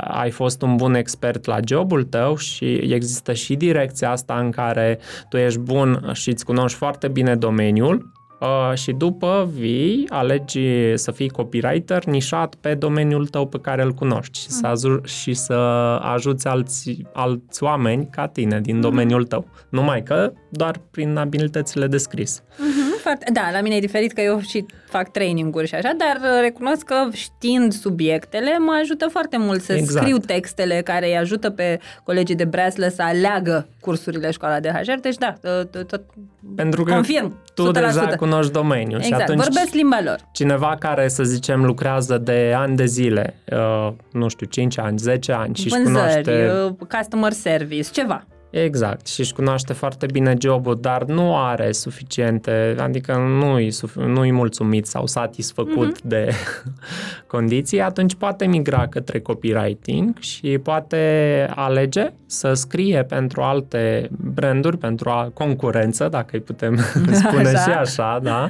[0.02, 5.00] ai fost un bun expert la jobul tău și există și direcția asta în care
[5.30, 8.12] tu ești bun și îți cunoști foarte bine domeniul,
[8.44, 13.92] Uh, și după vii, alegi să fii copywriter nișat pe domeniul tău pe care îl
[13.92, 15.54] cunoști și să, azu- și să
[16.02, 19.48] ajuți alți, alți oameni ca tine din domeniul tău.
[19.70, 22.44] Numai că doar prin abilitățile de scris.
[22.58, 26.18] Mhm, Foarte, da, la mine e diferit că eu și fac training-uri și așa, dar
[26.22, 30.06] uh, recunosc că știind subiectele mă ajută foarte mult să Exact.
[30.06, 35.00] scriu textele care îi ajută pe colegii de breaslă să aleagă cursurile școala de HR.
[35.02, 36.02] Deci da, tot, tot
[36.56, 37.74] Pentru că confirm, tu 100%.
[37.74, 40.18] deja cunoști domeniul și Exact, atunci vorbesc limba lor.
[40.32, 45.32] cineva care, să zicem, lucrează de ani de zile, uh, nu știu, 5 ani, 10
[45.32, 48.26] ani și își Vânzări, cunoaște uh, customer service, ceva.
[48.56, 54.32] Exact, și își cunoaște foarte bine jobul, dar nu are suficiente, adică nu-i, suf- nu-i
[54.32, 56.04] mulțumit sau satisfăcut mm-hmm.
[56.04, 56.32] de
[57.28, 60.98] condiții, atunci poate migra către copywriting și poate
[61.56, 66.78] alege să scrie pentru alte branduri, pentru a concurență, dacă îi putem
[67.24, 67.62] spune Așa.
[67.62, 68.50] și așa, da,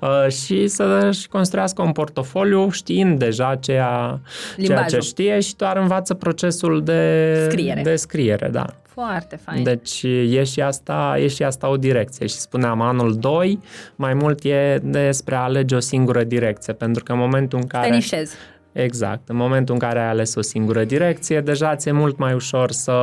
[0.00, 4.20] Uh, și să-și construiască un portofoliu știind deja ceea, ceea
[4.56, 5.00] ce Limbajul.
[5.00, 7.82] știe și doar învață procesul de Scriere.
[7.82, 8.66] de scriere, da.
[8.94, 9.62] Foarte fain.
[9.62, 13.58] Deci e și, asta, e și asta o direcție și spuneam anul 2
[13.96, 17.76] mai mult e despre a alege o singură direcție pentru că în momentul în Te
[17.76, 18.34] care nișezi.
[18.72, 22.70] exact, în momentul în care ai ales o singură direcție deja ți-e mult mai ușor
[22.70, 22.96] să,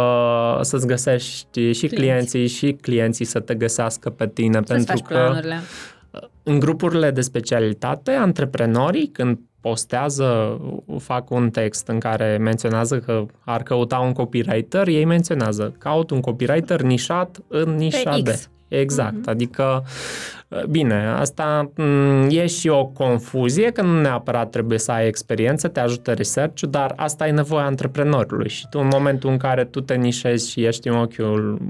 [0.62, 5.13] să-ți găsești și clienții și clienții să te găsească pe tine Să-ți pentru faci că
[5.13, 5.56] planurile.
[6.43, 10.60] în grupurile de specialitate, antreprenorii, când postează,
[11.00, 16.19] fac un text în care menționează că ar căuta un copywriter, ei menționează, caut un
[16.19, 18.22] copywriter nișat în nișa X.
[18.22, 18.39] de.
[18.67, 19.30] Exact, mm-hmm.
[19.30, 19.84] adică,
[20.69, 25.79] bine, asta m, e și o confuzie, că nu neapărat trebuie să ai experiență, te
[25.79, 29.93] ajută research dar asta e nevoia antreprenorului și tu în momentul în care tu te
[29.93, 31.62] nișezi și ești în ochiul,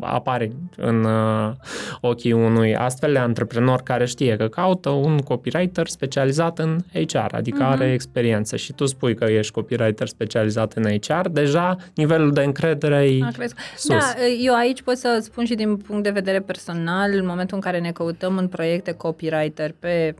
[0.00, 1.52] apare în uh,
[2.00, 7.58] ochii unui astfel de antreprenor care știe că caută un copywriter specializat în HR, adică
[7.62, 7.72] mm-hmm.
[7.72, 13.04] are experiență și tu spui că ești copywriter specializat în HR, deja nivelul de încredere
[13.04, 13.62] e A crescut.
[13.76, 13.88] sus.
[13.88, 14.14] Da,
[14.44, 17.78] eu aici pot să spun și din punct de vedere personal, în momentul în care
[17.78, 20.14] ne căutăm în proiecte copywriter pe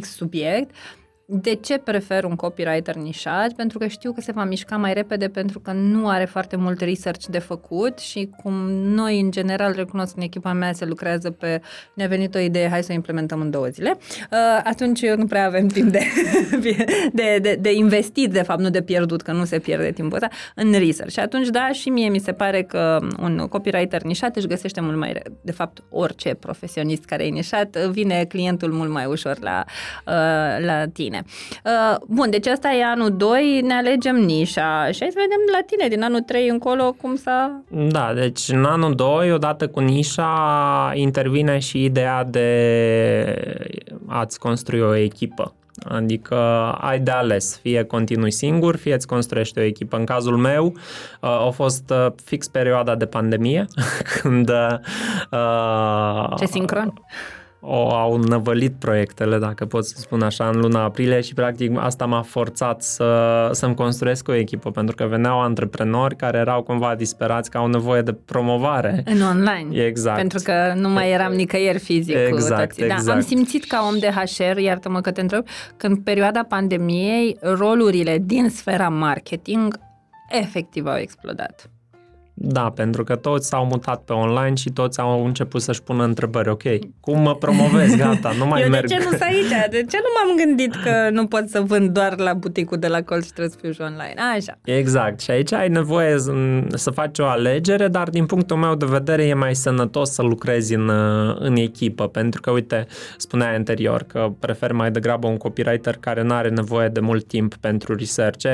[0.00, 0.74] X subiect,
[1.32, 3.52] de ce prefer un copywriter nișat?
[3.52, 6.80] Pentru că știu că se va mișca mai repede pentru că nu are foarte mult
[6.80, 11.60] research de făcut și cum noi în general recunosc în echipa mea se lucrează pe
[11.94, 15.46] ne-a venit o idee, hai să o implementăm în două zile, uh, atunci nu prea
[15.46, 16.02] avem timp de,
[17.12, 20.28] de, de, de investit, de fapt, nu de pierdut, că nu se pierde timpul ăsta,
[20.54, 21.12] în research.
[21.12, 24.96] Și atunci, da, și mie mi se pare că un copywriter nișat își găsește mult
[24.96, 29.64] mai, re- de fapt, orice profesionist care e nișat, vine clientul mult mai ușor la,
[30.06, 31.19] uh, la tine.
[31.64, 35.60] Uh, bun, deci asta e anul 2, ne alegem nișa și hai să vedem la
[35.66, 37.50] tine din anul 3 încolo cum să...
[37.68, 42.48] Da, deci în anul 2, odată cu nișa, intervine și ideea de
[44.06, 45.54] a-ți construi o echipă.
[45.88, 46.34] Adică
[46.80, 49.96] ai de ales, fie continui singur, fie îți construiești o echipă.
[49.96, 53.66] În cazul meu uh, a fost uh, fix perioada de pandemie,
[54.20, 56.92] când uh, Ce sincron?
[57.60, 62.06] O, au năvălit proiectele, dacă pot să spun așa, în luna aprilie și practic asta
[62.06, 67.50] m-a forțat să, să-mi construiesc o echipă, pentru că veneau antreprenori care erau cumva disperați
[67.50, 69.02] că au nevoie de promovare.
[69.04, 69.84] În online.
[69.84, 70.16] Exact.
[70.16, 72.86] Pentru că nu mai eram nicăieri fizic Exact, cu toții.
[72.86, 73.22] Da, am exact.
[73.26, 75.44] simțit ca om de HR, iartă-mă că te întreb,
[75.76, 79.78] că în perioada pandemiei rolurile din sfera marketing
[80.28, 81.70] efectiv au explodat.
[82.42, 86.48] Da, pentru că toți s-au mutat pe online și toți au început să-și pună întrebări.
[86.48, 86.62] Ok,
[87.00, 87.94] cum mă promovez?
[87.96, 88.86] Gata, nu mai Eu merg.
[88.88, 89.70] de ce nu sunt aici?
[89.70, 93.02] De ce nu m-am gândit că nu pot să vând doar la buticul de la
[93.02, 94.14] colț și trebuie să fiu și online?
[94.36, 94.58] Așa.
[94.64, 95.20] Exact.
[95.20, 96.16] Și aici ai nevoie
[96.74, 100.74] să faci o alegere, dar din punctul meu de vedere e mai sănătos să lucrezi
[100.74, 100.90] în,
[101.38, 106.34] în echipă, pentru că, uite, spuneai anterior că prefer mai degrabă un copywriter care nu
[106.34, 108.46] are nevoie de mult timp pentru research.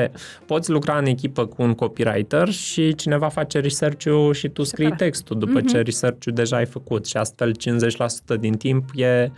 [0.45, 5.39] Poți lucra în echipă cu un copywriter și cineva face research-ul și tu scrii textul
[5.39, 5.71] după mm-hmm.
[5.71, 7.51] ce research-ul deja ai făcut și astfel
[8.35, 9.31] 50% din timp e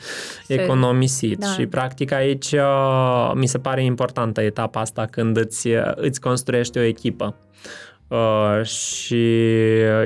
[0.45, 0.53] Se...
[0.53, 1.39] economisit.
[1.39, 1.47] Da.
[1.47, 6.81] Și practic aici uh, mi se pare importantă etapa asta când îți, îți construiești o
[6.81, 7.35] echipă.
[8.09, 9.39] Uh, și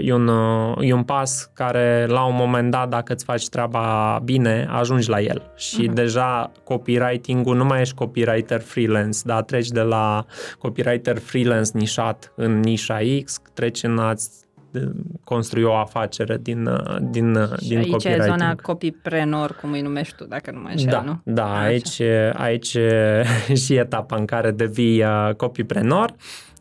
[0.02, 4.20] e un, uh, e un pas care la un moment dat, dacă îți faci treaba
[4.24, 5.52] bine, ajungi la el.
[5.56, 5.94] Și uh-huh.
[5.94, 10.26] deja copywriting-ul nu mai ești copywriter freelance, dar treci de la
[10.60, 14.14] copywriter freelance nișat în nișa X, treci în a
[15.24, 18.26] construi o afacere din, uh, din, uh, și din aici copywriting.
[18.26, 21.22] e zona copypreneur, cum îi numești tu, dacă nu mă înșel, da, nu?
[21.24, 22.02] Da, aici,
[22.34, 23.24] aici e
[23.64, 25.04] și etapa în care devii
[25.38, 26.10] copypreneur.
[26.10, 26.52] Uh,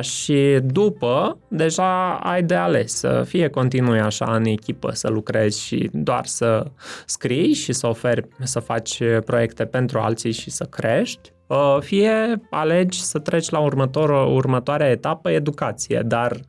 [0.00, 5.88] și după, deja ai de ales să fie continui așa în echipă, să lucrezi și
[5.92, 6.64] doar să
[7.06, 13.02] scrii și să oferi, să faci proiecte pentru alții și să crești, uh, fie alegi
[13.02, 16.40] să treci la următor, următoarea etapă, educație, dar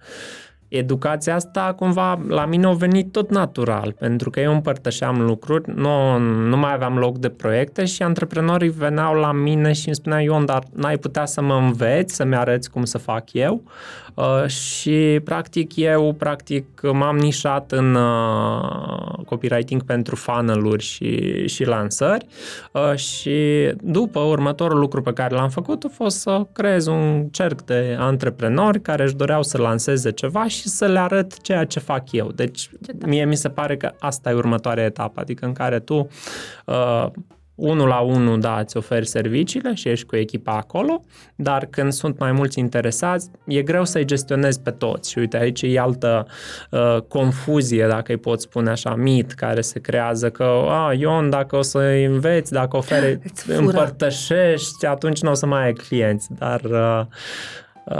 [0.77, 6.17] educația asta cumva la mine a venit tot natural, pentru că eu împărtășeam lucruri, nu,
[6.17, 10.45] nu mai aveam loc de proiecte și antreprenorii veneau la mine și îmi spuneau, Ion,
[10.45, 13.63] dar n-ai putea să mă înveți, să-mi arăți cum să fac eu?
[14.13, 22.25] Uh, și practic eu practic m-am nișat în uh, copywriting pentru funnel-uri și, și lansări
[22.71, 27.61] uh, și după următorul lucru pe care l-am făcut a fost să creez un cerc
[27.61, 32.11] de antreprenori care își doreau să lanseze ceva și să le arăt ceea ce fac
[32.11, 32.31] eu.
[32.35, 32.69] Deci
[33.05, 36.07] mie mi se pare că asta e următoarea etapă, adică în care tu
[36.65, 37.05] uh,
[37.55, 41.03] unul la unul, da, îți oferi serviciile și ești cu echipa acolo,
[41.35, 45.11] dar când sunt mai mulți interesați, e greu să-i gestionezi pe toți.
[45.11, 46.27] Și uite, aici e altă
[46.71, 51.55] uh, confuzie, dacă îi pot spune așa, mit care se creează că, a, Ion, dacă
[51.55, 56.27] o să înveți, dacă oferi, împărtășești, atunci nu o să mai ai clienți.
[56.37, 57.05] Dar uh, Uh,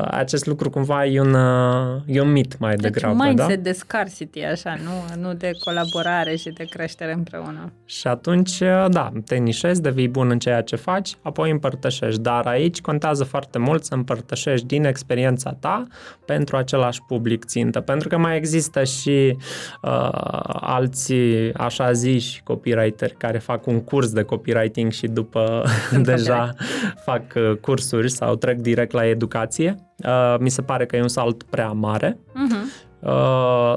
[0.07, 3.23] acest lucru cumva e un, uh, e un mit mai deci degrabă.
[3.23, 3.61] mindset da?
[3.61, 7.71] de scarcity, așa, nu, nu de colaborare și de creștere împreună.
[7.85, 12.21] Și atunci, uh, da, te nișezi, devii bun în ceea ce faci, apoi împărtășești.
[12.21, 15.87] Dar aici contează foarte mult să împărtășești din experiența ta
[16.25, 17.79] pentru același public țintă.
[17.79, 19.37] Pentru că mai există și
[19.81, 20.09] uh,
[20.45, 25.63] alții, așa ziși, copywriteri care fac un curs de copywriting și după
[26.03, 26.53] deja
[27.05, 27.23] fac
[27.61, 29.72] cursuri sau trec direct la educație
[30.05, 32.17] Uh, mi se pare că e un salt prea mare.
[32.17, 32.91] Uh-huh.
[32.99, 33.09] Uh,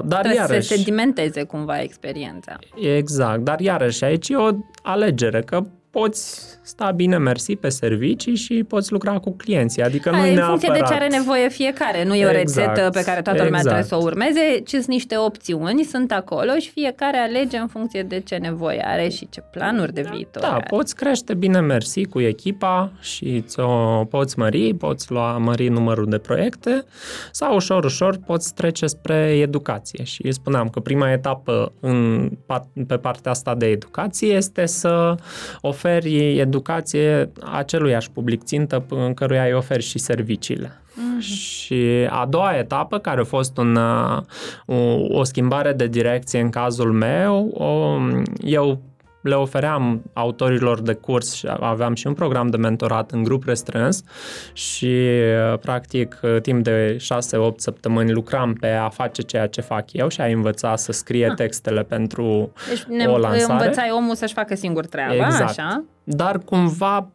[0.03, 2.55] dar Trebuie iarăși, să sedimenteze cumva experiența.
[2.75, 4.49] Exact, dar iarăși aici e o
[4.83, 5.63] alegere, că
[5.99, 9.83] poți sta bine mersi pe servicii și poți lucra cu clienții.
[9.83, 10.47] Adică nu în neapărat...
[10.47, 12.03] funcție de ce are nevoie fiecare.
[12.03, 13.63] Nu e o exact, rețetă pe care toată lumea exact.
[13.63, 18.03] trebuie să o urmeze, ci sunt niște opțiuni, sunt acolo și fiecare alege în funcție
[18.03, 20.65] de ce nevoie are și ce planuri de viitor Da, are.
[20.69, 26.17] poți crește bine mersi cu echipa și ți-o poți mări, poți lua mări numărul de
[26.17, 26.83] proiecte
[27.31, 30.03] sau ușor, ușor poți trece spre educație.
[30.03, 32.29] Și spuneam că prima etapă în,
[32.87, 35.15] pe partea asta de educație este să
[35.61, 40.67] oferi educație aceluiași public țintă în căruia îi oferi și serviciile.
[40.67, 41.21] Mm-hmm.
[41.21, 43.77] Și a doua etapă, care a fost un,
[44.65, 44.75] o,
[45.09, 47.97] o schimbare de direcție în cazul meu, o,
[48.43, 48.81] eu
[49.27, 54.03] le ofeream autorilor de curs și aveam și un program de mentorat în grup restrâns
[54.53, 54.97] și
[55.61, 60.25] practic timp de 6-8 săptămâni lucram pe a face ceea ce fac eu și a
[60.25, 61.35] învăța să scrie ah.
[61.35, 63.51] textele pentru deci ne o lansare.
[63.51, 65.49] învățai omul să-și facă singur treaba, exact.
[65.49, 65.83] așa?
[66.03, 67.11] Dar cumva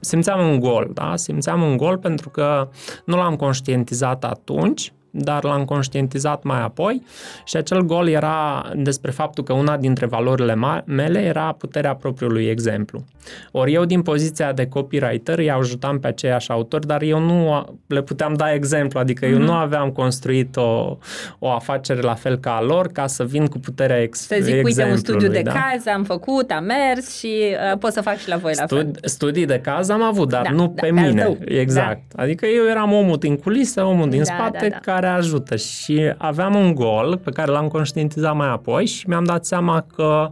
[0.00, 1.16] simțeam un gol, da?
[1.16, 2.68] Simțeam un gol pentru că
[3.04, 7.02] nu l-am conștientizat atunci dar l-am conștientizat mai apoi
[7.44, 13.04] și acel gol era despre faptul că una dintre valorile mele era puterea propriului exemplu.
[13.50, 18.02] Ori eu din poziția de copywriter îi ajutam pe aceiași autori, dar eu nu le
[18.02, 19.32] puteam da exemplu, adică mm-hmm.
[19.32, 19.60] eu nu mhm.
[19.60, 20.98] aveam construit o,
[21.38, 24.64] o afacere la fel ca a lor ca să vin cu puterea ex- Să zic,
[24.64, 25.52] uite, un studiu de da?
[25.52, 28.66] caz am făcut, am mers și uh, pot să fac și la voi Studi- la
[28.66, 28.90] fel.
[29.02, 31.22] Studii de caz am avut, dar da, nu da, pe mine.
[31.22, 31.38] Tău.
[31.44, 32.00] Exact.
[32.14, 32.22] Da.
[32.22, 34.92] Adică eu eram omul din culisă, omul din da, spate, da, da.
[34.92, 35.56] care care ajută.
[35.56, 40.30] Și aveam un gol pe care l-am conștientizat mai apoi și mi-am dat seama că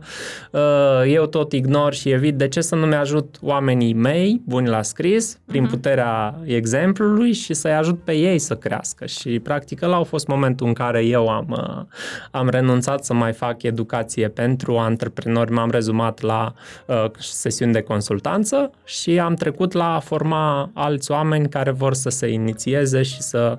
[0.51, 0.61] uh,
[1.07, 5.39] eu tot ignor și evit de ce să nu mi-ajut oamenii mei buni la scris
[5.47, 5.71] prin uh-huh.
[5.71, 9.07] puterea exemplului și să-i ajut pe ei să crească.
[9.07, 11.83] Și practic ăla a fost momentul în care eu am, uh,
[12.31, 16.53] am renunțat să mai fac educație pentru antreprenori, m-am rezumat la
[16.87, 22.09] uh, sesiuni de consultanță și am trecut la a forma alți oameni care vor să
[22.09, 23.59] se inițieze și să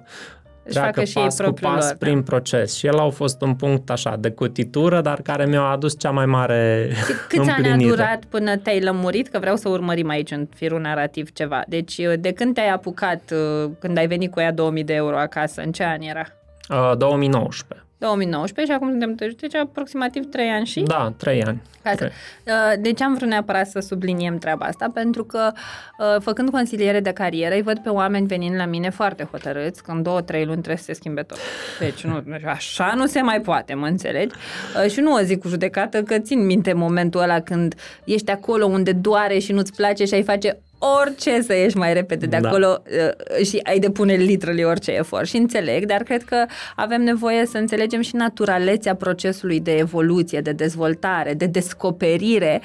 [0.66, 2.22] își treacă și pas cu pas lor, prin da.
[2.22, 2.76] proces.
[2.76, 6.26] Și el a fost un punct așa de cutitură, dar care mi-a adus cea mai
[6.26, 9.28] mare și câți ani a durat până te-ai lămurit?
[9.28, 11.64] Că vreau să urmărim aici în firul narrativ ceva.
[11.68, 15.62] Deci de când te-ai apucat, uh, când ai venit cu ea 2000 de euro acasă,
[15.62, 16.26] în ce an era?
[16.70, 17.85] Uh, 2019.
[18.06, 20.82] 2019 și acum suntem deci aproximativ 3 ani și?
[20.82, 21.62] Da, 3 ani.
[21.86, 24.92] Uh, de ce am vrut neapărat să subliniem treaba asta?
[24.94, 25.52] Pentru că
[25.98, 29.92] uh, făcând consiliere de carieră, îi văd pe oameni venind la mine foarte hotărâți, că
[29.92, 31.38] în două, trei luni trebuie să se schimbe tot.
[31.80, 34.36] Deci nu, așa nu se mai poate, mă înțelegi?
[34.84, 38.66] Uh, și nu o zic cu judecată, că țin minte momentul ăla când ești acolo
[38.66, 42.48] unde doare și nu-ți place și ai face orice să ieși mai repede de da.
[42.48, 43.44] acolo da.
[43.44, 45.28] și ai depune literally orice efort.
[45.28, 46.46] Și înțeleg, dar cred că
[46.76, 52.62] avem nevoie să înțelegem și naturalețea procesului de evoluție, de dezvoltare, de descoperire.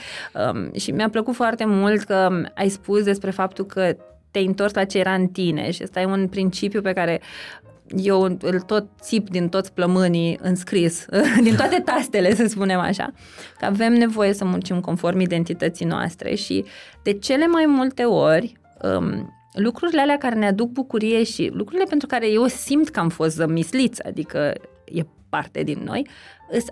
[0.52, 3.96] Um, și mi-a plăcut foarte mult că ai spus despre faptul că
[4.30, 7.20] te-ai întors la ce era în tine și ăsta e un principiu pe care
[7.96, 11.06] eu îl tot țip din toți plămânii înscris,
[11.42, 13.12] din toate tastele, să spunem așa,
[13.58, 16.64] că avem nevoie să muncim conform identității noastre și
[17.02, 22.06] de cele mai multe ori um, lucrurile alea care ne aduc bucurie și lucrurile pentru
[22.06, 26.06] care eu simt că am fost zămisliță, adică e parte din noi,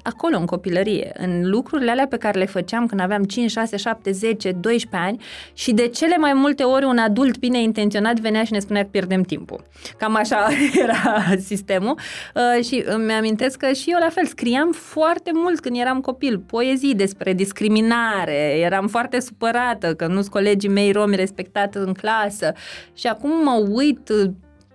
[0.02, 4.10] acolo în copilărie, în lucrurile alea pe care le făceam când aveam 5, 6, 7,
[4.10, 8.52] 10, 12 ani și de cele mai multe ori un adult bine intenționat venea și
[8.52, 9.64] ne spunea că pierdem timpul.
[9.98, 10.48] Cam așa
[10.82, 11.98] era sistemul
[12.34, 16.38] uh, și îmi amintesc că și eu la fel scriam foarte mult când eram copil,
[16.38, 22.52] poezii despre discriminare, eram foarte supărată că nu-s colegii mei romi respectat în clasă
[22.94, 24.12] și acum mă uit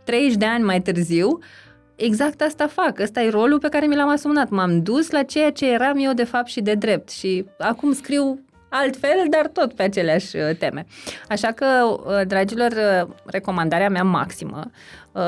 [0.03, 1.62] 30 de ani mai târziu uh,
[2.03, 2.99] exact asta fac.
[2.99, 4.49] Ăsta e rolul pe care mi l-am asumat.
[4.49, 8.39] M-am dus la ceea ce eram eu de fapt și de drept și acum scriu
[8.73, 10.85] altfel, dar tot pe aceleași uh, teme.
[11.29, 14.71] Așa că, uh, dragilor, uh, recomandarea mea maximă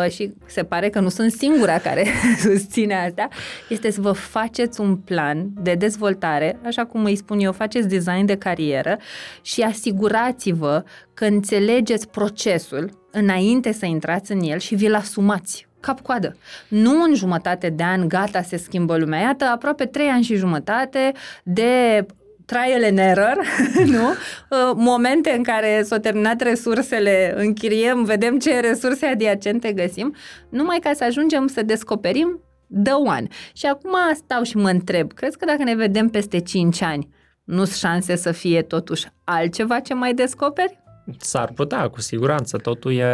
[0.09, 2.05] și se pare că nu sunt singura care
[2.47, 3.27] susține asta,
[3.69, 8.25] este să vă faceți un plan de dezvoltare, așa cum îi spun eu, faceți design
[8.25, 8.97] de carieră
[9.41, 16.37] și asigurați-vă că înțelegeți procesul înainte să intrați în el și vi-l asumați cap-coadă.
[16.67, 19.19] Nu în jumătate de an, gata, se schimbă lumea.
[19.19, 21.11] Iată, aproape trei ani și jumătate
[21.43, 22.05] de
[22.45, 23.37] trial and error,
[23.95, 24.13] nu?
[24.49, 30.15] Uh, momente în care s-au terminat resursele, închiriem, vedem ce resurse adiacente găsim,
[30.49, 32.41] numai ca să ajungem să descoperim
[32.83, 33.27] the one.
[33.53, 37.09] Și acum stau și mă întreb, crezi că dacă ne vedem peste 5 ani,
[37.43, 40.83] nu sunt șanse să fie totuși altceva ce mai descoperi?
[41.19, 42.57] S-ar putea, cu siguranță.
[42.57, 43.05] Totul e,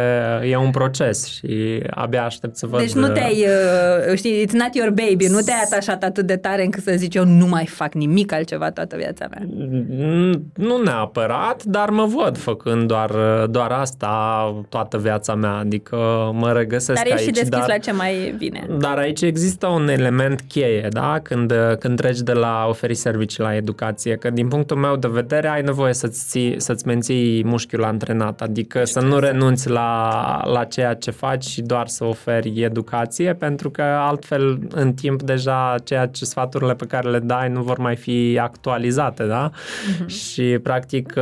[0.44, 2.80] e un proces și abia aștept să văd...
[2.80, 3.46] Deci nu te-ai,
[4.08, 7.14] uh, știi, it's not your baby, nu te-ai atașat atât de tare încât să zici
[7.14, 9.42] eu nu mai fac nimic altceva toată viața mea.
[10.54, 13.10] Nu neapărat, dar mă văd făcând doar,
[13.50, 15.96] doar asta toată viața mea, adică
[16.34, 17.08] mă regăsesc aici.
[17.08, 18.66] Dar ești și deschis dar, la ce mai vine.
[18.78, 21.20] Dar aici există un element cheie, da?
[21.22, 25.48] Când, când treci de la oferi servicii la educație, că din punctul meu de vedere
[25.48, 31.10] ai nevoie să-ți, să-ți menții mușchiul antrenat, adică să nu renunți la, la ceea ce
[31.10, 36.74] faci și doar să oferi educație, pentru că altfel în timp deja ceea ce sfaturile
[36.74, 39.50] pe care le dai nu vor mai fi actualizate, da?
[39.50, 40.06] Uh-huh.
[40.06, 41.14] Și practic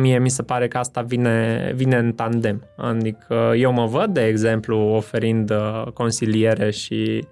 [0.00, 2.62] mie mi se pare că asta vine, vine în tandem.
[2.76, 7.26] Adică eu mă văd, de exemplu, oferind uh, consiliere și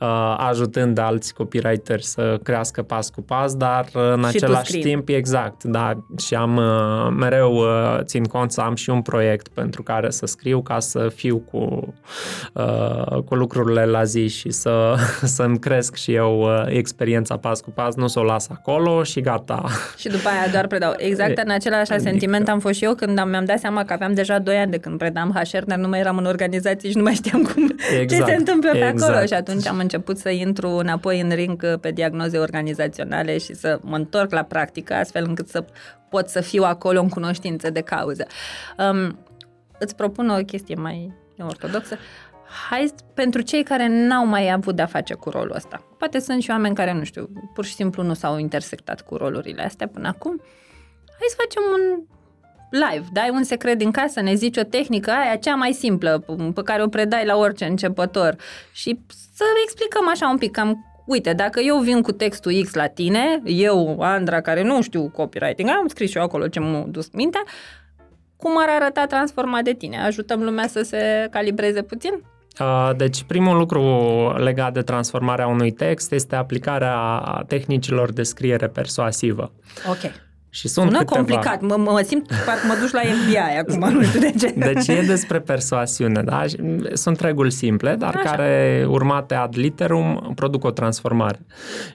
[0.00, 5.64] uh, ajutând alți copywriteri să crească pas cu pas, dar în și același timp, exact,
[5.64, 10.10] da, și am uh, mereu uh, țin cont să am și un proiect pentru care
[10.10, 11.94] să scriu ca să fiu cu,
[12.52, 14.94] uh, cu lucrurile la zi și să,
[15.36, 19.20] să-mi cresc și eu uh, experiența pas cu pas, nu să o las acolo și
[19.20, 19.64] gata.
[19.96, 20.94] Și după aia doar predau.
[20.96, 22.08] Exact în același adică...
[22.08, 24.70] sentiment am fost și eu când am, mi-am dat seama că aveam deja 2 ani
[24.70, 27.74] de când predam HR, dar nu mai eram în organizație și nu mai știam cum,
[28.00, 28.24] exact.
[28.24, 29.02] ce se întâmplă pe exact.
[29.02, 29.26] acolo.
[29.26, 33.96] Și atunci am început să intru înapoi în ring pe diagnoze organizaționale și să mă
[33.96, 35.64] întorc la practică, astfel încât să
[36.10, 38.26] pot să fiu acolo în cunoștință de cauză.
[38.78, 39.18] Um,
[39.78, 41.96] îți propun o chestie mai ortodoxă.
[42.68, 45.82] Hai, pentru cei care n-au mai avut de-a face cu rolul ăsta.
[45.98, 49.62] Poate sunt și oameni care, nu știu, pur și simplu nu s-au intersectat cu rolurile
[49.62, 50.40] astea până acum.
[51.18, 52.04] Hai să facem un
[52.70, 56.62] live, dai un secret din casă, ne zici o tehnică aia cea mai simplă pe
[56.62, 58.36] care o predai la orice începător
[58.72, 59.00] și
[59.34, 63.42] să explicăm așa un pic cam Uite, dacă eu vin cu textul X la tine,
[63.44, 67.42] eu, Andra, care nu știu copywriting, am scris și eu acolo ce m-a dus mintea,
[68.36, 69.98] cum ar arăta transformat de tine?
[69.98, 72.22] Ajutăm lumea să se calibreze puțin?
[72.96, 73.82] Deci, primul lucru
[74.36, 79.52] legat de transformarea unui text este aplicarea tehnicilor de scriere persuasivă.
[79.88, 80.12] Ok.
[80.52, 81.16] Și sunt Sună câteva...
[81.16, 84.54] complicat, mă, mă simt parcă mă duci la FBI acum, nu știu de ce.
[84.56, 86.44] Deci e despre persoasiune, da?
[86.92, 88.30] Sunt reguli simple, dar Așa.
[88.30, 91.40] care, urmate ad literum, produc o transformare.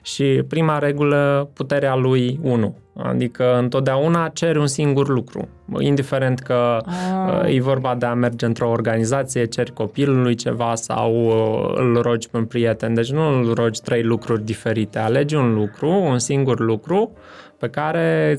[0.02, 2.76] Și prima regulă, puterea lui 1.
[3.02, 5.48] Adică întotdeauna ceri un singur lucru.
[5.78, 7.54] Indiferent că ah.
[7.54, 12.36] e vorba de a merge într-o organizație, ceri copilului ceva sau uh, îl rogi pe
[12.36, 12.94] un prieten.
[12.94, 14.98] Deci nu îl rogi trei lucruri diferite.
[14.98, 17.12] Alegi un lucru, un singur lucru
[17.58, 18.38] pe care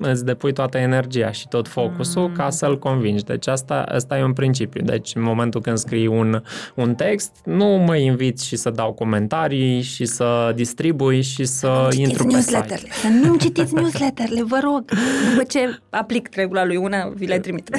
[0.00, 2.34] îți depui toată energia și tot focusul mm.
[2.34, 3.24] ca să-l convingi.
[3.24, 4.82] Deci asta, asta e un principiu.
[4.84, 6.42] Deci în momentul când scrii un,
[6.74, 12.00] un text, nu mă inviți și să dau comentarii și să distribui și să nu
[12.00, 12.80] intru pe site.
[12.90, 14.84] Să nu citiți newsletterele, vă rog.
[15.30, 17.70] După ce aplic regula lui una, vi le trimit.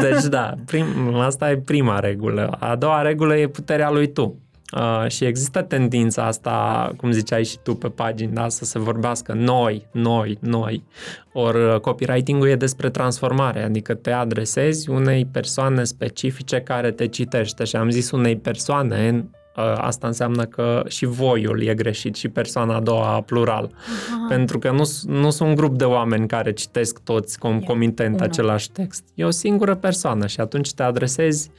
[0.00, 2.56] Deci da, prim, asta e prima regulă.
[2.58, 4.36] A doua regulă e puterea lui tu.
[4.76, 9.32] Uh, și există tendința asta, cum ziceai și tu pe pagini, da, să se vorbească
[9.32, 10.84] noi, noi, noi.
[11.32, 17.64] Ori uh, copywriting-ul e despre transformare, adică te adresezi unei persoane specifice care te citește.
[17.64, 22.74] Și am zis unei persoane, uh, asta înseamnă că și voiul e greșit și persoana
[22.74, 23.70] a doua plural.
[23.74, 24.26] Aha.
[24.28, 28.28] Pentru că nu, nu sunt un grup de oameni care citesc toți concomitent yeah.
[28.28, 29.04] același text.
[29.14, 31.50] E o singură persoană și atunci te adresezi,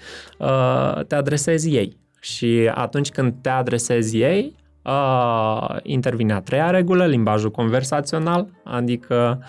[1.07, 2.01] te adresezi ei.
[2.23, 9.43] Și atunci când te adresezi ei, uh, intervine a treia regulă, limbajul conversațional, adică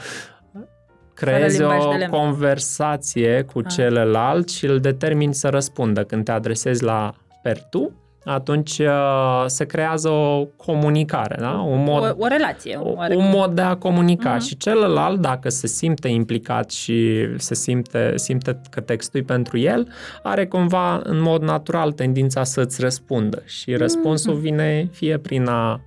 [1.14, 1.70] creezi o
[2.11, 3.72] conversație cu ah.
[3.75, 6.05] celălalt și îl determini să răspundă.
[6.05, 7.93] Când te adresezi la per tu,
[8.25, 11.51] atunci uh, se creează o comunicare, da?
[11.51, 12.77] un mod, o, o relație.
[12.77, 14.47] O, un mod de a comunica uh-huh.
[14.47, 19.89] și celălalt, dacă se simte implicat și se simte, simte că textul e pentru el,
[20.22, 24.41] are cumva în mod natural tendința să-ți răspundă și răspunsul uh-huh.
[24.41, 25.81] vine fie prin a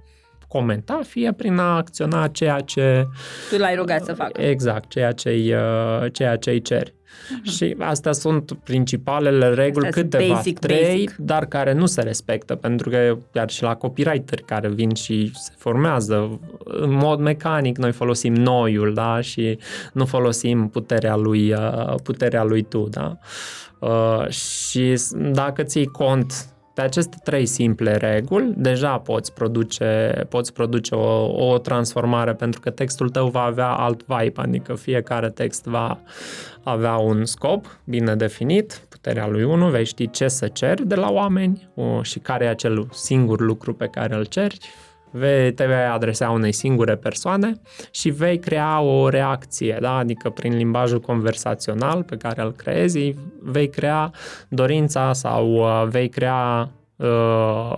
[0.48, 3.08] comenta, fie prin a acționa ceea ce...
[3.50, 4.42] Tu l-ai rugat să facă.
[4.42, 6.97] Exact, ceea ce-i, uh, ceea ce-i ceri.
[7.28, 7.52] Uh-huh.
[7.56, 11.16] Și astea sunt principalele reguli, astea câteva, basic, trei, basic.
[11.16, 15.52] dar care nu se respectă, pentru că chiar și la copywriter care vin și se
[15.58, 19.58] formează în mod mecanic, noi folosim noiul, da, și
[19.94, 23.18] nu folosim puterea lui, uh, puterea lui tu, da.
[23.80, 25.02] Uh, și
[25.32, 31.58] dacă ții cont de aceste trei simple reguli, deja poți produce, poți produce o, o
[31.58, 36.00] transformare pentru că textul tău va avea alt vibe, adică fiecare text va
[36.68, 41.12] avea un scop bine definit, puterea lui 1, vei ști ce să ceri de la
[41.12, 44.58] oameni o, și care e acel singur lucru pe care îl ceri,
[45.12, 47.54] vei, te vei adresa unei singure persoane
[47.92, 49.98] și vei crea o reacție, da?
[49.98, 54.12] adică prin limbajul conversațional pe care îl creezi, vei crea
[54.50, 56.87] dorința sau uh, vei crea uh,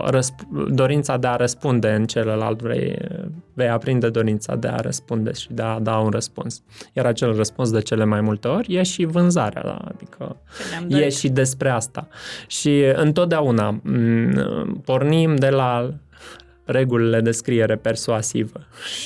[0.09, 2.97] răsp- dorința de a răspunde în celălalt, vei,
[3.53, 6.61] vei aprinde dorința de a răspunde și de a da un răspuns.
[6.93, 9.82] Iar acel răspuns de cele mai multe ori e și vânzarea, da?
[9.88, 10.38] adică
[10.88, 12.07] e și despre asta.
[12.47, 15.93] Și întotdeauna m- pornim de la
[16.65, 18.59] regulile de scriere persuasivă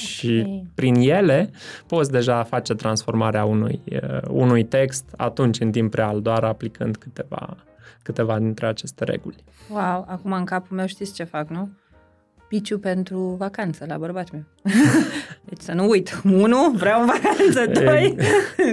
[0.05, 0.67] și okay.
[0.75, 1.49] prin ele
[1.87, 7.57] poți deja face transformarea unui, uh, unui text atunci în timp real, doar aplicând câteva,
[8.03, 9.43] câteva dintre aceste reguli.
[9.69, 11.69] Wow, acum în capul meu știți ce fac, nu?
[12.53, 14.73] piciu pentru vacanță la bărbatul meu.
[15.49, 16.21] Deci să nu uit.
[16.23, 17.81] Unu, vreau în vacanță.
[17.85, 18.15] Doi,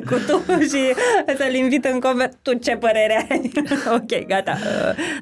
[0.07, 0.95] cu tu și
[1.37, 2.29] să-l invit în conver.
[2.43, 3.53] Tu ce părere ai?
[3.97, 4.57] ok, gata.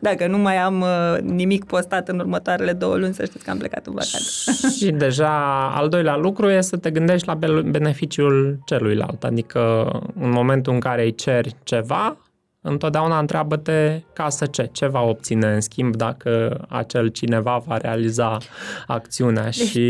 [0.01, 3.59] Dacă nu mai am uh, nimic postat în următoarele două luni, să știți că am
[3.59, 4.51] plecat în vacanță.
[4.79, 7.35] și deja al doilea lucru e să te gândești la
[7.65, 9.25] beneficiul celuilalt.
[9.25, 9.91] Adică
[10.21, 12.17] în momentul în care îi ceri ceva,
[12.61, 18.39] întotdeauna întreabă-te ca să ce, ce va obține în schimb dacă acel cineva va realiza
[18.87, 19.55] acțiunea deci...
[19.55, 19.81] și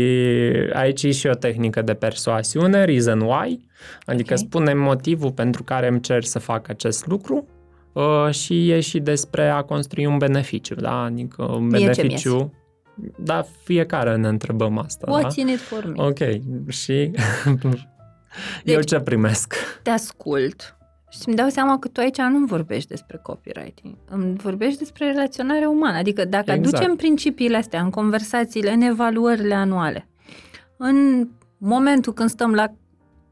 [0.73, 3.59] aici e și o tehnică de persoasiune, reason why,
[4.05, 4.45] adică okay.
[4.47, 7.47] spune motivul pentru care îmi cer să fac acest lucru
[7.93, 11.03] uh, și e și despre a construi un beneficiu, da?
[11.03, 12.53] Adică un beneficiu
[13.17, 15.19] da, fiecare ne întrebăm asta.
[15.19, 15.41] What's da?
[15.41, 16.03] in it for me?
[16.03, 16.17] Ok,
[16.67, 16.93] și
[18.63, 19.55] deci, eu ce primesc?
[19.83, 20.77] Te ascult,
[21.09, 25.65] și îmi dau seama că tu aici nu vorbești despre copywriting, îmi vorbești despre relaționare
[25.65, 25.97] umană.
[25.97, 26.75] Adică dacă exact.
[26.75, 30.07] aducem principiile astea în conversațiile, în evaluările anuale,
[30.77, 32.73] în momentul când stăm la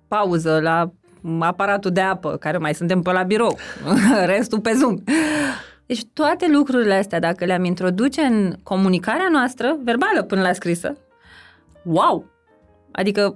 [0.07, 0.91] pauză, la
[1.39, 3.57] aparatul de apă, care mai suntem pe la birou,
[4.35, 4.97] restul pe Zoom.
[5.85, 10.97] Deci toate lucrurile astea, dacă le-am introduce în comunicarea noastră, verbală până la scrisă,
[11.83, 12.25] wow!
[12.91, 13.35] Adică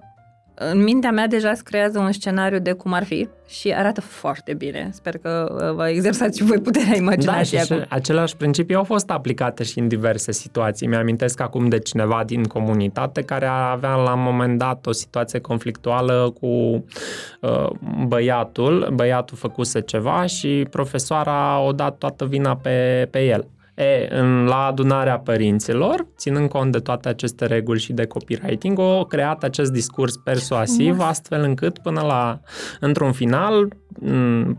[0.72, 4.54] în mintea mea deja se creează un scenariu de cum ar fi și arată foarte
[4.54, 4.90] bine.
[4.92, 7.86] Sper că uh, vă exersați și voi puterea imaginației da, și acum.
[7.90, 10.88] aceleași principii au fost aplicate și în diverse situații.
[10.88, 16.34] Mi-amintesc acum de cineva din comunitate care avea la un moment dat o situație conflictuală
[16.40, 17.70] cu uh,
[18.08, 18.92] băiatul.
[18.94, 23.48] Băiatul făcuse ceva și profesoara o dat toată vina pe, pe el.
[23.82, 29.06] E, în, la adunarea părinților, ținând cont de toate aceste reguli și de copywriting, o
[29.06, 32.40] creat acest discurs persuasiv, astfel încât până la,
[32.80, 33.68] într-un final,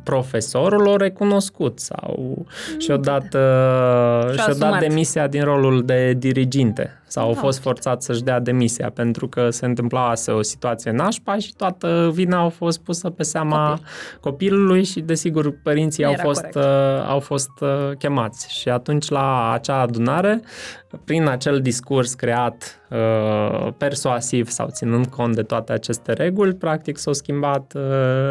[0.03, 2.47] profesorul o recunoscut sau
[2.79, 8.23] și-o dat, uh, și-o dat demisia din rolul de diriginte sau au fost forțat să-și
[8.23, 13.11] dea demisia pentru că se întâmplase o situație nașpa și toată vina a fost pusă
[13.11, 13.87] pe seama Copil.
[14.21, 16.63] copilului și desigur părinții au fost, uh,
[17.07, 18.53] au fost uh, chemați.
[18.53, 20.43] Și atunci la acea adunare
[21.05, 27.13] prin acel discurs creat uh, persuasiv sau ținând cont de toate aceste reguli, practic s-au
[27.13, 27.83] schimbat uh,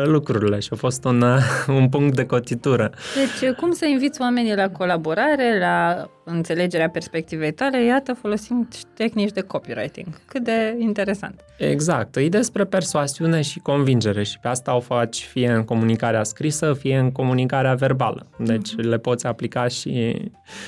[0.04, 1.40] lucrurile și a fost un, uh,
[1.80, 2.92] un punct de cotitură.
[3.16, 9.42] Deci, cum să inviți oamenii la colaborare, la înțelegerea perspectivei tale, iată, folosim tehnici de
[9.42, 10.08] copywriting.
[10.26, 11.44] Cât de interesant.
[11.58, 12.16] Exact.
[12.16, 16.98] E despre persoasiune și convingere și pe asta o faci fie în comunicarea scrisă, fie
[16.98, 18.28] în comunicarea verbală.
[18.38, 18.88] Deci mm-hmm.
[18.88, 20.16] le poți aplica și,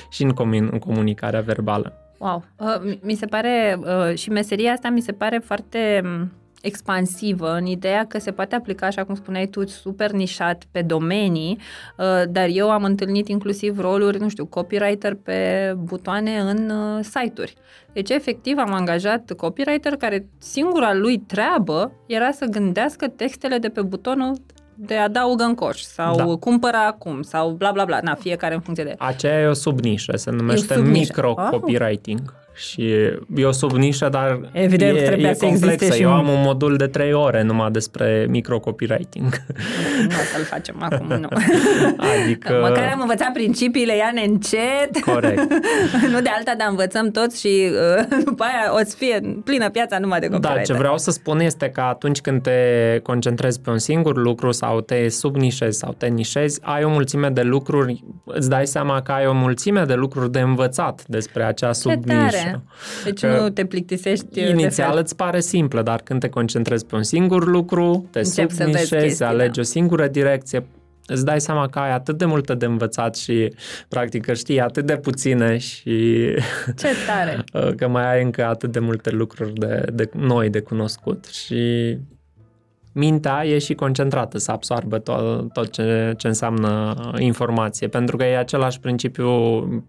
[0.09, 1.93] și în, comun- în comunicarea verbală.
[2.17, 2.43] Wow!
[2.57, 6.31] Uh, mi se pare, uh, și meseria asta mi se pare foarte um,
[6.63, 11.57] expansivă în ideea că se poate aplica, așa cum spuneai tu, super nișat pe domenii,
[11.97, 17.53] uh, dar eu am întâlnit inclusiv roluri, nu știu, copywriter pe butoane în uh, site-uri.
[17.93, 23.81] Deci, efectiv, am angajat copywriter care singura lui treabă era să gândească textele de pe
[23.81, 24.33] butonul
[24.75, 26.35] de adaugă în coș sau da.
[26.39, 28.95] cumpără acum sau bla bla bla, na, fiecare în funcție de...
[28.97, 32.21] Aceea e o subnișă, se numește micro-copywriting.
[32.25, 32.81] Ah și
[33.35, 35.95] e o subnișă, dar Evident, e, e să complexă.
[35.95, 39.21] Eu am un modul de trei ore numai despre micro-copywriting.
[39.21, 41.27] Nu, nu o să-l facem acum, nu.
[42.23, 42.59] Adică...
[42.61, 44.99] Măcar am învățat principiile, ia încet.
[45.05, 45.53] Corect.
[46.13, 49.99] nu de alta, dar învățăm toți și uh, după aia o să fie plină piața
[49.99, 50.67] numai de copywriting.
[50.67, 52.59] Da, ce vreau să spun este că atunci când te
[53.03, 57.41] concentrezi pe un singur lucru sau te subnișezi sau te nișezi, ai o mulțime de
[57.41, 62.42] lucruri, îți dai seama că ai o mulțime de lucruri de învățat despre acea subnișă
[62.45, 62.63] așa.
[63.03, 67.03] Deci că nu te plictisești Inițial îți pare simplă, dar când te concentrezi pe un
[67.03, 70.65] singur lucru, te subnișezi, alegi o singură direcție,
[71.05, 73.53] îți dai seama că ai atât de multe de învățat și
[73.87, 76.27] practic că știi atât de puține și
[76.79, 77.43] Ce tare!
[77.77, 81.97] că mai ai încă atât de multe lucruri de, de noi de cunoscut și
[82.93, 88.37] mintea e și concentrată să absoarbă tot, tot ce, ce înseamnă informație, pentru că e
[88.37, 89.29] același principiu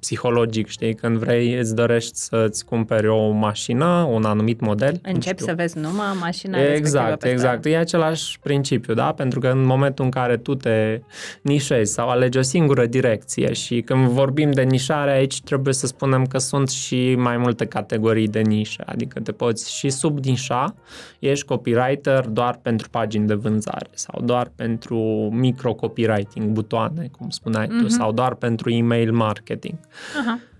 [0.01, 5.01] psihologic, știi, când vrei, îți dorești să-ți cumperi o mașină, un anumit model.
[5.03, 7.65] Începi să vezi numai mașina Exact, exact.
[7.65, 9.13] E același principiu, da?
[9.13, 11.01] Pentru că în momentul în care tu te
[11.43, 16.25] nișezi sau alegi o singură direcție și când vorbim de nișare aici, trebuie să spunem
[16.25, 20.75] că sunt și mai multe categorii de nișă, adică te poți și subnișa,
[21.19, 24.99] ești copywriter doar pentru pagini de vânzare sau doar pentru
[25.33, 27.79] micro-copywriting, butoane, cum spuneai uh-huh.
[27.79, 27.89] tu, mhm.
[27.89, 29.79] sau doar pentru email marketing.
[29.79, 30.53] Uh-huh.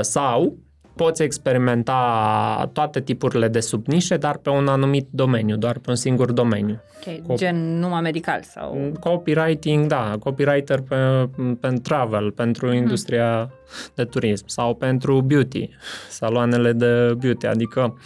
[0.00, 0.58] Sau
[0.96, 6.32] poți experimenta toate tipurile de subnișe, dar pe un anumit domeniu, doar pe un singur
[6.32, 6.80] domeniu.
[7.00, 8.92] Okay, Cop- gen numai medical sau...
[9.00, 11.28] Copywriting, da, copywriter pe,
[11.60, 12.76] pe travel, pentru uh-huh.
[12.76, 13.50] industria
[13.94, 15.68] de turism sau pentru beauty,
[16.08, 17.46] saloanele de beauty.
[17.46, 17.98] Adică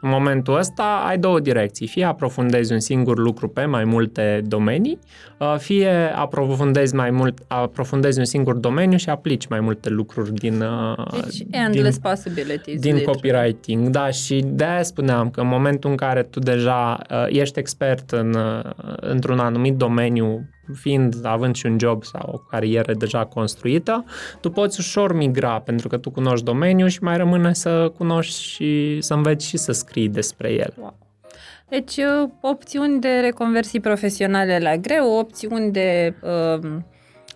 [0.00, 1.86] în momentul ăsta ai două direcții.
[1.86, 4.98] Fie aprofundezi un singur lucru pe mai multe domenii,
[5.38, 10.60] uh, fie aprofundezi mai mult, aprofundezi un singur domeniu și aplici mai multe lucruri din
[10.60, 12.80] uh, deci, endless din, possibilities.
[12.80, 13.04] Din literally.
[13.04, 17.58] copywriting, da, și de aia spuneam că în momentul în care tu deja uh, ești
[17.58, 18.36] expert în,
[18.96, 24.04] într-un anumit domeniu fiind, având și un job sau o carieră deja construită,
[24.40, 29.00] tu poți ușor migra pentru că tu cunoști domeniul și mai rămâne să cunoști și
[29.00, 30.74] să înveți și să scrii despre el.
[30.80, 30.96] Wow.
[31.68, 36.70] Deci, uh, opțiuni de reconversii profesionale la greu, opțiuni de uh,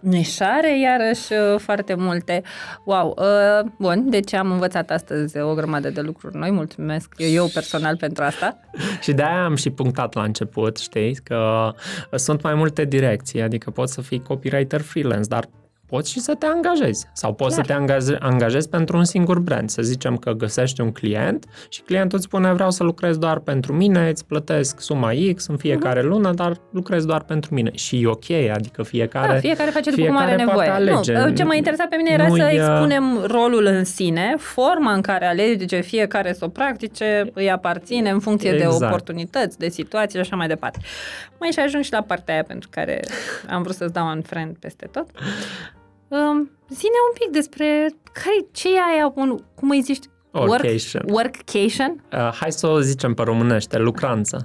[0.03, 2.43] nișare, iarăși uh, foarte multe.
[2.85, 3.17] Wow!
[3.19, 8.25] Uh, bun, deci am învățat astăzi o grămadă de lucruri noi, mulțumesc eu personal pentru
[8.25, 8.61] asta.
[9.03, 11.73] și de-aia am și punctat la început, știți, că
[12.15, 15.49] sunt mai multe direcții, adică poți să fii copywriter freelance, dar
[15.93, 17.07] poți și să te angajezi.
[17.13, 17.67] Sau poți Clar.
[17.67, 19.71] să te angajezi, angajezi pentru un singur brand.
[19.71, 23.73] Să zicem că găsești un client și clientul îți spune vreau să lucrez doar pentru
[23.73, 26.05] mine, îți plătesc suma X în fiecare uh-huh.
[26.05, 27.71] lună, dar lucrez doar pentru mine.
[27.75, 29.33] Și e ok, adică fiecare...
[29.33, 30.93] Da, fiecare face după cum fiecare are poate nevoie.
[30.93, 31.19] Alege.
[31.19, 34.93] Nu, ce mă interesa pe mine era Nu-i, să uh, expunem rolul în sine, forma
[34.93, 38.83] în care alege fiecare să o practice, îi aparține în funcție de Exact.
[38.83, 40.79] oportunități, de situații și așa mai departe.
[41.39, 43.01] Mai și ajung și la partea aia pentru care
[43.49, 45.07] am vrut să-ți dau un friend peste tot.
[46.13, 50.05] Um, zine un pic despre care, ce e aia, un, cum îi zici?
[50.31, 51.03] Workation.
[51.07, 52.05] Work, workcation?
[52.13, 54.43] Uh, hai să o zicem pe românește, lucranță.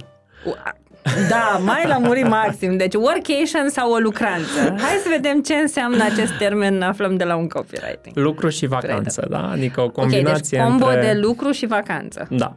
[1.30, 2.78] Da, mai la muri maxim.
[2.78, 4.60] Deci workation sau o lucranță.
[4.60, 8.16] Hai să vedem ce înseamnă acest termen, aflăm de la un copywriting.
[8.18, 9.50] Lucru și vacanță, da?
[9.50, 11.02] Adică o Ok, combinație deci combo între...
[11.02, 12.28] de lucru și vacanță.
[12.30, 12.56] Da.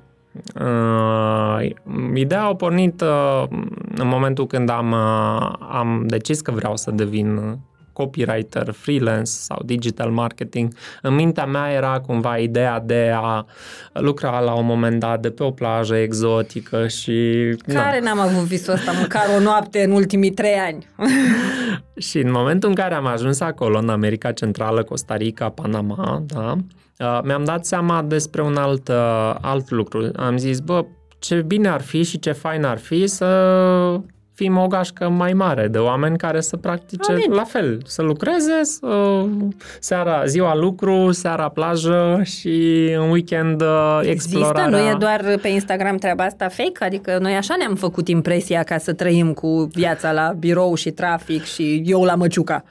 [0.61, 1.71] Uh,
[2.15, 3.45] ideea a pornit uh,
[3.95, 7.59] în momentul când am, uh, am decis că vreau să devin
[7.93, 10.75] copywriter, freelance sau digital marketing.
[11.03, 13.47] În mintea mea era cumva ideea de a
[13.93, 17.23] lucra la un moment dat de pe o plajă exotică și...
[17.67, 20.87] Care n-am avut visul ăsta măcar o noapte în ultimii trei ani?
[21.97, 26.57] Și în momentul în care am ajuns acolo, în America Centrală, Costa Rica, Panama, da,
[26.99, 30.11] uh, mi-am dat seama despre un alt, uh, alt lucru.
[30.17, 30.85] Am zis, bă,
[31.19, 33.27] ce bine ar fi și ce fain ar fi să
[34.41, 37.33] fim o gașcă mai mare de oameni care să practice Amin.
[37.33, 39.25] la fel, să lucreze, să,
[39.81, 44.69] seara, ziua lucru, seara plajă și în weekend uh, Există, explorarea.
[44.69, 46.85] nu e doar pe Instagram treaba asta fake?
[46.85, 51.45] Adică noi așa ne-am făcut impresia ca să trăim cu viața la birou și trafic
[51.45, 52.65] și eu la măciuca.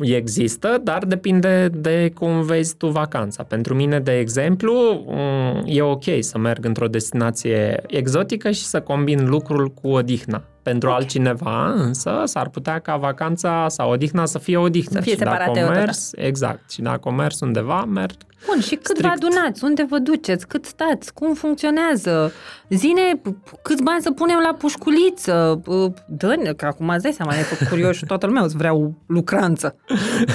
[0.00, 3.42] Există, dar depinde de cum vezi tu vacanța.
[3.42, 9.28] Pentru mine, de exemplu, mm, e ok să merg într-o destinație exotică și să combin
[9.28, 10.44] lucrul cu odihna.
[10.70, 11.00] Pentru okay.
[11.00, 14.98] altcineva, însă, s-ar putea ca vacanța sau odihna să fie odihnă.
[14.98, 15.78] Să fie și dacă separate o odată.
[15.78, 16.70] mers, exact.
[16.70, 18.14] Și dacă o mers undeva, merg
[18.46, 19.12] Bun, și cât vă Strict.
[19.12, 19.64] adunați?
[19.64, 20.46] Unde vă duceți?
[20.46, 21.12] Cât stați?
[21.12, 22.32] Cum funcționează?
[22.68, 23.20] Zine
[23.62, 25.62] câți bani să punem la pușculiță?
[26.06, 28.74] dă că acum îți dai seama, ne făcut curios și toată lumea o să vrea
[28.74, 29.76] o lucranță.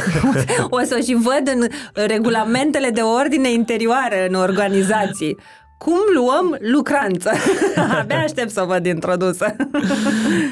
[0.69, 5.37] o să și văd în regulamentele de ordine interioară în organizații.
[5.83, 7.29] Cum luăm lucranță?
[7.99, 9.45] Abia aștept să o văd introdusă.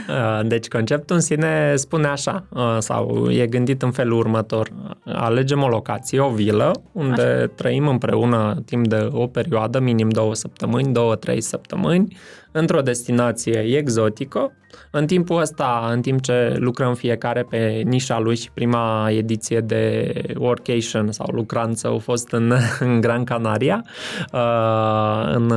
[0.09, 4.69] Uh, Deci conceptul în sine spune așa, uh, sau e gândit în felul următor.
[5.05, 7.51] Alegem o locație, o vilă, unde așa.
[7.55, 12.17] trăim împreună timp de o perioadă, minim două săptămâni, două, trei săptămâni,
[12.51, 14.53] într-o destinație exotică.
[14.91, 20.13] În timpul ăsta, în timp ce lucrăm fiecare pe nișa lui și prima ediție de
[20.37, 23.85] workation sau lucranță a fost în, în Gran Canaria,
[24.33, 25.47] uh, în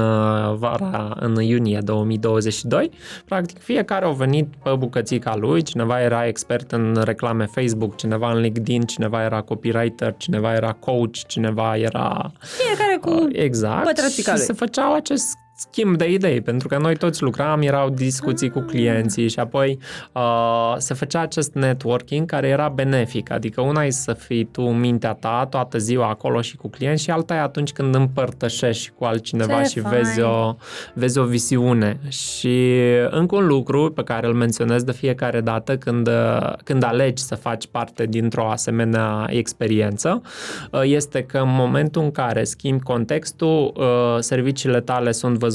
[0.56, 2.90] vara, în iunie 2022,
[3.24, 8.40] practic fiecare a venit pe bucățica lui, cineva era expert în reclame Facebook, cineva în
[8.40, 12.32] LinkedIn, cineva era copywriter, cineva era coach, cineva era...
[12.40, 13.84] Fiecare cu Exact.
[13.84, 14.46] pătrățica și lui.
[14.46, 15.36] se făceau acest
[15.68, 19.78] schimb de idei, pentru că noi toți lucram, erau discuții cu clienții și apoi
[20.12, 24.80] uh, se făcea acest networking care era benefic, adică una e să fii tu în
[24.80, 29.04] mintea ta toată ziua acolo și cu clienți și alta e atunci când împărtășești cu
[29.04, 29.94] altcineva Ce și fain.
[29.94, 30.54] vezi o,
[30.94, 32.00] vezi o visiune.
[32.08, 32.74] Și
[33.10, 37.34] încă un lucru pe care îl menționez de fiecare dată când, uh, când alegi să
[37.34, 40.22] faci parte dintr-o asemenea experiență,
[40.70, 45.50] uh, este că în momentul în care schimbi contextul, uh, serviciile tale sunt văzute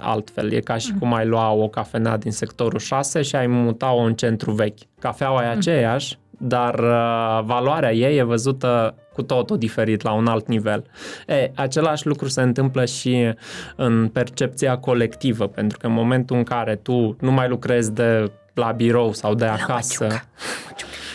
[0.00, 0.52] altfel.
[0.52, 4.14] E ca și cum ai lua o cafenea din sectorul 6 și ai muta-o în
[4.14, 4.78] centru vechi.
[5.00, 10.46] Cafeaua e aceeași, dar uh, valoarea ei e văzută cu totul diferit, la un alt
[10.46, 10.84] nivel.
[11.26, 13.34] E, același lucru se întâmplă și
[13.76, 18.72] în percepția colectivă, pentru că în momentul în care tu nu mai lucrezi de la
[18.72, 20.06] birou sau de acasă,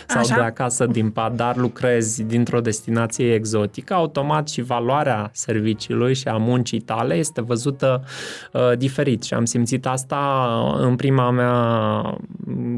[0.06, 0.34] sau Așa.
[0.34, 6.36] de acasă din pat, dar lucrezi dintr-o destinație exotică, automat și valoarea serviciului și a
[6.36, 8.04] muncii tale este văzută
[8.52, 10.46] uh, diferit și am simțit asta
[10.78, 11.52] în prima mea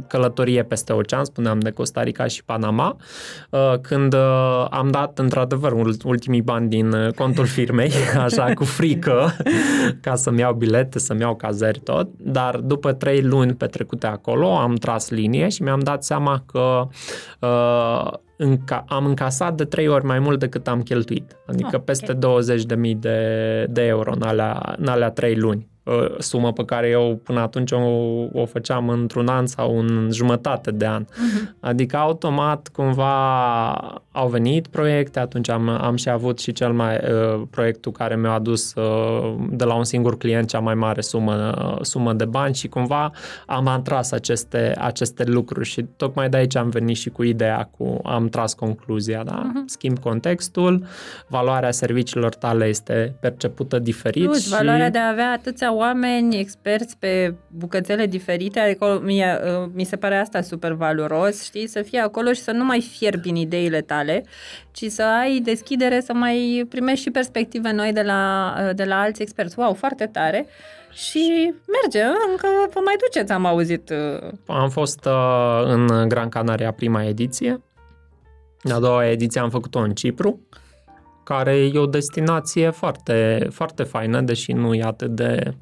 [0.08, 2.96] călătorie peste ocean, spuneam de Costa Rica și Panama,
[3.50, 7.92] uh, când uh, am dat într-adevăr ul- ultimii bani din uh, contul firmei,
[8.26, 9.36] așa cu frică,
[10.00, 14.74] ca să-mi iau bilete, să-mi iau cazări tot, dar după trei luni petrecute acolo am
[14.74, 16.86] tras linie și mi-am dat seama că
[17.40, 21.78] uh, înca- am încasat de trei ori mai mult decât am cheltuit, adică Ah, oh,
[21.78, 21.84] ok.
[21.84, 26.88] peste 20.000 de, de euro în alea, în alea trei luni uh, sumă pe care
[26.88, 27.78] eu până atunci o,
[28.32, 31.04] o făceam într-un an sau în jumătate de an.
[31.16, 31.56] Mhm.
[31.60, 37.42] Adică automat cumva au venit proiecte, atunci am, am și avut și cel mai uh,
[37.50, 41.84] proiectul care mi-a adus uh, de la un singur client cea mai mare sumă, uh,
[41.84, 43.10] sumă de bani și cumva
[43.46, 48.00] am atras aceste, aceste lucruri și tocmai de aici am venit și cu ideea, cu
[48.04, 49.50] am tras concluzia, da?
[49.50, 49.64] Uh-huh.
[49.66, 50.86] Schimb contextul,
[51.26, 54.48] valoarea serviciilor tale este percepută diferit Plus, și...
[54.48, 59.96] valoarea de a avea atâția oameni experți pe bucățele diferite, adică mie, uh, mi se
[59.96, 63.80] pare asta super valoros, știi, să fii acolo și să nu mai fierbi în ideile
[63.80, 64.05] tale,
[64.72, 69.00] ci să ai deschidere, să mai primești și perspective noi de la, uh, de la
[69.00, 69.58] alți experți.
[69.58, 70.46] Wow, foarte tare!
[70.92, 71.52] Și
[71.82, 73.90] merge, încă vă mai duceți, am auzit.
[73.90, 77.60] uh, Am fost uh, în Gran Canaria prima ediție.
[78.72, 80.40] A doua ediție am făcut-o în Cipru,
[81.24, 85.54] care e o destinație foarte, foarte faină, deși nu e atât de...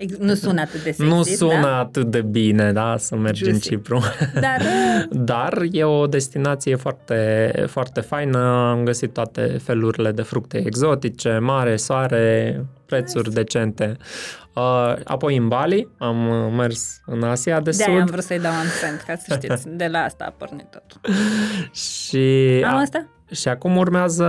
[0.00, 1.78] ex- Nu sună atât de sexy, nu sună da?
[1.78, 3.68] atât de bine, da, să mergi în Juicy.
[3.68, 4.02] Cipru.
[4.40, 8.38] Dar uh, Dar e o destinație foarte, foarte faină.
[8.38, 13.40] Am găsit toate felurile de fructe exotice, mare, soare, prețuri nice.
[13.40, 13.96] decente.
[14.54, 18.38] Uh, apoi în Bali am uh, mers în Asia de de Sud am vrut să-i
[18.40, 19.68] dau un cent, ca să știți.
[19.76, 21.00] De la asta a pornit tot.
[21.74, 23.06] și Am a- asta?
[23.32, 24.24] Și acum urmează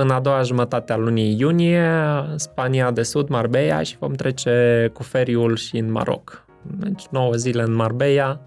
[0.00, 1.90] în a doua jumătate a lunii iunie
[2.36, 6.44] Spania de Sud, Marbella și vom trece cu feriul și în Maroc.
[6.62, 8.40] Deci 9 zile în Marbella,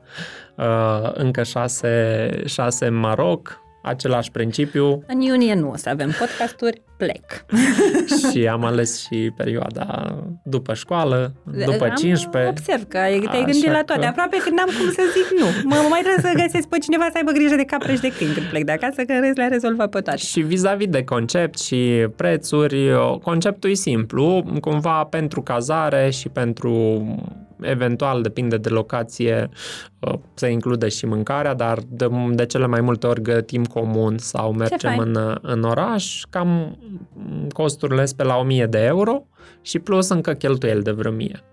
[0.55, 6.81] uh, încă 6, 6 în Maroc, același principiu În iunie nu o să avem podcasturi,
[7.01, 7.45] plec.
[8.31, 11.33] și am ales și perioada după școală,
[11.65, 12.49] după Am 15.
[12.51, 14.01] Observ că ai, te-ai Așa gândit la toate.
[14.01, 15.45] că- Aproape când n-am cum să zic nu.
[15.69, 18.33] Mă, mai trebuie să găsesc pe cineva să aibă grijă de capre și de câini
[18.33, 20.17] când plec de acasă, că în rest le-a rezolvat pe toate.
[20.17, 22.89] Și vis-a-vis de concept și prețuri,
[23.21, 26.71] conceptul e simplu, cumva pentru cazare și pentru
[27.61, 29.49] eventual, depinde de locație,
[30.33, 34.95] se include și mâncarea, dar de, de cele mai multe ori gătim comun sau mergem
[34.95, 35.01] fain.
[35.15, 36.77] în, în oraș, cam
[37.53, 39.25] costurile sunt pe la 1000 de euro
[39.61, 41.43] și plus încă cheltuieli de vreo 1000.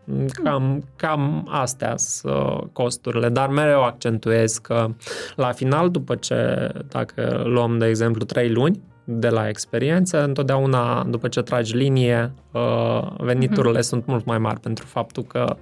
[0.42, 4.90] Cam, cam astea sunt costurile, dar mereu accentuez că
[5.36, 11.28] la final, după ce, dacă luăm de exemplu 3 luni, de la experiență, întotdeauna după
[11.28, 13.82] ce tragi linie, uh, veniturile mm-hmm.
[13.82, 15.56] sunt mult mai mari pentru faptul că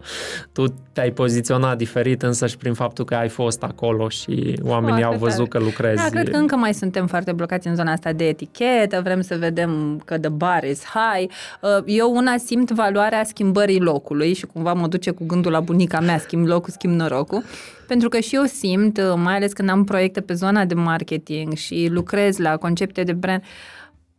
[0.53, 5.14] tu te-ai poziționat diferit însă și prin faptul că ai fost acolo și oamenii Foarte
[5.14, 5.64] au văzut tare.
[5.64, 6.03] că lucrezi.
[6.03, 9.36] Da, cred că încă mai suntem foarte blocați în zona asta de etichetă, vrem să
[9.38, 11.32] vedem că the bar is high.
[11.61, 16.01] Uh, Eu una simt valoarea schimbării locului și cumva mă duce cu gândul la bunica
[16.01, 17.42] mea, schimb locul, schimb norocul.
[17.87, 21.53] Pentru că și eu simt, uh, mai ales când am proiecte pe zona de marketing
[21.53, 23.43] și lucrez la concepte de brand,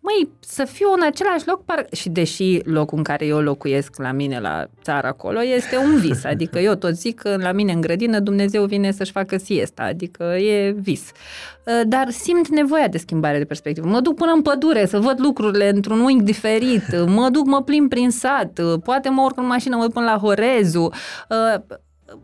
[0.07, 1.86] Măi, să fiu în același loc, par...
[1.91, 6.24] și deși locul în care eu locuiesc la mine la țară acolo este un vis,
[6.34, 10.24] adică eu tot zic că la mine în grădină Dumnezeu vine să-și facă siesta, adică
[10.24, 11.11] e vis.
[11.88, 13.88] Dar simt nevoia de schimbare de perspectivă.
[13.88, 16.84] Mă duc până în pădure să văd lucrurile într-un unghi diferit,
[17.16, 20.18] mă duc, mă plimb prin sat, poate mă urc în mașină, mă duc până la
[20.18, 20.89] Horezu,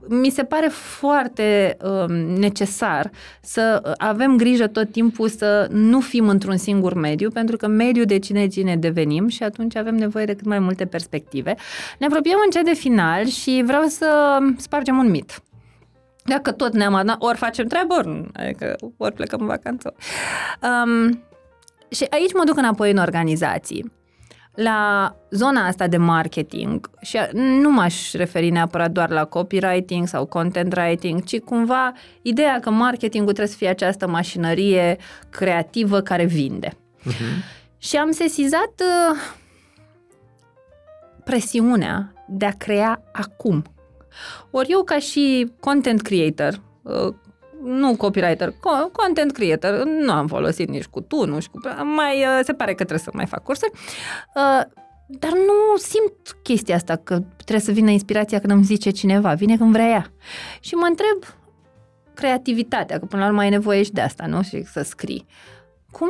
[0.07, 3.11] mi se pare foarte um, necesar
[3.41, 8.47] să avem grijă tot timpul să nu fim într-un singur mediu, pentru că mediul decide
[8.47, 11.55] cine devenim și atunci avem nevoie de cât mai multe perspective.
[11.99, 15.41] Ne apropiem încet de final și vreau să spargem un mit.
[16.23, 19.93] Dacă tot ne-am adunat, ori facem treabă, ori, nu, adică ori plecăm în vacanță.
[20.61, 21.23] Um,
[21.89, 23.91] și aici mă duc înapoi în organizații
[24.55, 30.75] la zona asta de marketing și nu m-aș referi neapărat doar la copywriting sau content
[30.75, 34.97] writing, ci cumva ideea că marketingul trebuie să fie această mașinărie
[35.29, 36.67] creativă care vinde.
[36.69, 37.59] Uh-huh.
[37.77, 39.17] Și am sesizat uh,
[41.23, 43.63] presiunea de a crea acum.
[44.51, 47.13] Ori eu ca și content creator, uh,
[47.63, 48.53] nu copywriter,
[48.91, 51.59] content creator, nu am folosit nici cu tu, nu știu,
[51.95, 53.71] mai, uh, se pare că trebuie să mai fac cursuri,
[54.35, 54.61] uh,
[55.07, 59.57] dar nu simt chestia asta, că trebuie să vină inspirația când îmi zice cineva, vine
[59.57, 60.11] când vrea ea.
[60.59, 61.35] Și mă întreb
[62.13, 64.41] creativitatea, că până la urmă ai nevoie și de asta, nu?
[64.41, 65.25] Și să scrii.
[65.91, 66.09] Cum,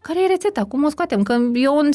[0.00, 0.64] care e rețeta?
[0.64, 1.22] Cum o scoatem?
[1.22, 1.90] Că eu în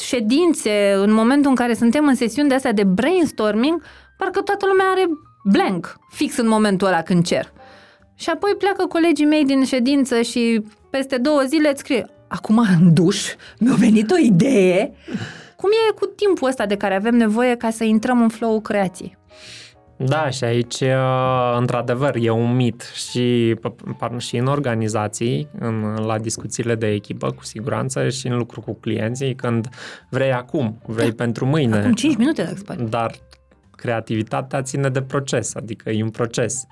[0.00, 3.82] ședințe, în momentul în care suntem în sesiuni de astea de brainstorming,
[4.18, 5.06] parcă toată lumea are
[5.44, 7.52] blank, fix în momentul ăla când cer.
[8.16, 12.94] Și apoi pleacă colegii mei din ședință și peste două zile îți scrie Acum în
[12.94, 14.92] duș mi-a venit o idee.
[15.56, 19.18] Cum e cu timpul ăsta de care avem nevoie ca să intrăm în flow creației?
[19.96, 20.82] Da, și aici,
[21.58, 23.54] într-adevăr, e un mit și,
[24.18, 29.34] și în organizații, în, la discuțiile de echipă, cu siguranță, și în lucru cu clienții,
[29.34, 29.68] când
[30.10, 31.14] vrei acum, vrei da.
[31.24, 31.76] pentru mâine.
[31.76, 32.82] Acum 5 minute, dacă se poate.
[32.82, 33.14] Dar
[33.86, 36.66] creativitatea ține de proces, adică e un proces.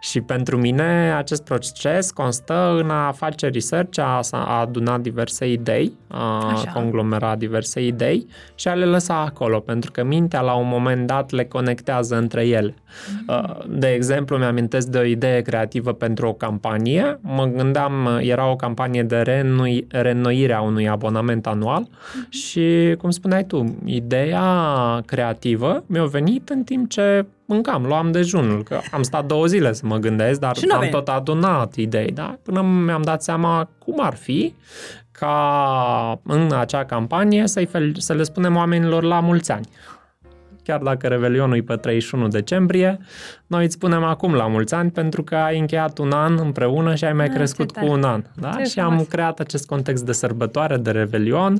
[0.00, 5.92] Și pentru mine acest proces constă în a face research, a, a aduna diverse idei,
[6.08, 6.70] a Așa.
[6.70, 11.30] conglomera diverse idei și a le lăsa acolo, pentru că mintea la un moment dat
[11.30, 12.74] le conectează între ele.
[12.74, 13.66] Mm-hmm.
[13.68, 17.18] De exemplu, mi-amintesc de o idee creativă pentru o campanie.
[17.20, 22.28] Mă gândeam, era o campanie de reînnoi, reînnoire a unui abonament anual Mm-hmm.
[22.28, 24.42] și, cum spuneai tu, ideea
[25.06, 29.82] creativă mi-a venit în timp ce mâncam, luam dejunul, că am stat două zile să
[29.86, 30.94] mă gândesc, dar Și n-a am venit.
[30.94, 32.38] tot adunat idei, da?
[32.42, 34.54] Până mi-am dat seama cum ar fi
[35.12, 39.68] ca în acea campanie să-i fel, să le spunem oamenilor la mulți ani.
[40.62, 42.98] Chiar dacă Revelionul e pe 31 decembrie,
[43.46, 47.04] noi îți spunem acum la mulți ani pentru că ai încheiat un an împreună și
[47.04, 47.98] ai mai Ah, crescut ce cu tare.
[47.98, 48.22] un an.
[48.34, 48.50] Da?
[48.50, 49.06] Ce și am frumos.
[49.06, 51.58] creat acest context de sărbătoare, de Revelion,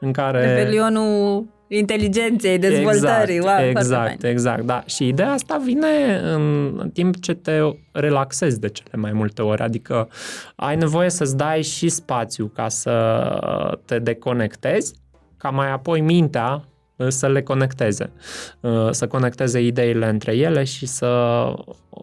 [0.00, 0.54] în care...
[0.54, 1.44] Revelionul
[1.78, 3.34] inteligenței, dezvoltării.
[3.34, 4.32] Exact, wow, foarte exact, fain.
[4.32, 4.82] exact, da.
[4.86, 7.58] Și ideea asta vine în timp ce te
[7.92, 10.08] relaxezi de cele mai multe ori, adică
[10.56, 14.94] ai nevoie să-ți dai și spațiu ca să te deconectezi,
[15.36, 16.64] ca mai apoi mintea
[16.96, 18.12] uh, să le conecteze,
[18.60, 21.44] uh, să conecteze ideile între ele și să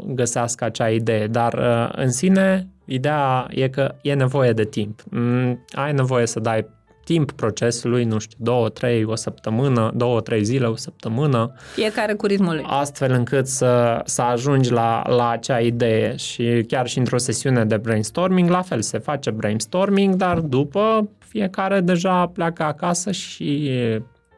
[0.06, 1.28] găsească acea idee.
[1.28, 5.04] Dar uh, în sine, ideea e că e nevoie de timp.
[5.10, 6.66] Mm, Ai nevoie să dai
[7.10, 12.26] timp procesului, nu știu, două, trei, o săptămână, două, trei zile, o săptămână, Fiecare cu
[12.26, 12.64] ritmul lui.
[12.68, 17.78] astfel încât să, să ajungi la, la acea idee și chiar și într-o sesiune de
[17.78, 23.72] brainstorming, la fel, se face brainstorming, dar după fiecare deja pleacă acasă și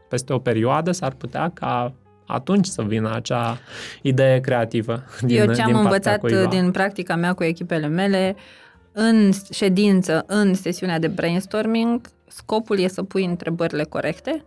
[0.09, 1.93] peste o perioadă s-ar putea ca
[2.27, 3.57] atunci să vină acea
[4.01, 6.45] idee creativă din, Eu ce am din partea învățat cuiva.
[6.45, 8.35] din practica mea cu echipele mele,
[8.91, 12.01] în ședință, în sesiunea de brainstorming,
[12.35, 14.43] scopul e să pui întrebările corecte,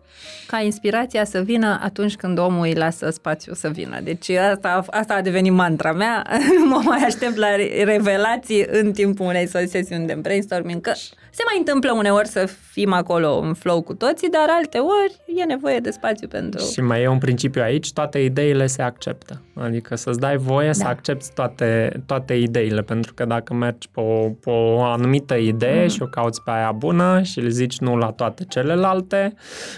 [0.47, 4.01] ca inspirația să vină atunci când omul îi lasă spațiu să vină.
[4.01, 6.27] Deci asta, asta a devenit mantra mea,
[6.59, 10.93] nu mă mai aștept la re- revelații în timpul unei sesiuni de brainstorming, că
[11.37, 15.45] se mai întâmplă uneori să fim acolo în flow cu toții, dar alte ori e
[15.45, 16.65] nevoie de spațiu pentru...
[16.73, 19.43] Și mai e un principiu aici, toate ideile se acceptă.
[19.55, 20.73] Adică să-ți dai voie da.
[20.73, 20.89] să Da.
[20.89, 25.89] accepti toate, toate ideile, pentru că dacă mergi pe o, pe o anumită idee mm.
[25.89, 29.35] și o cauți pe aia bună și le zici nu la toate celelalte,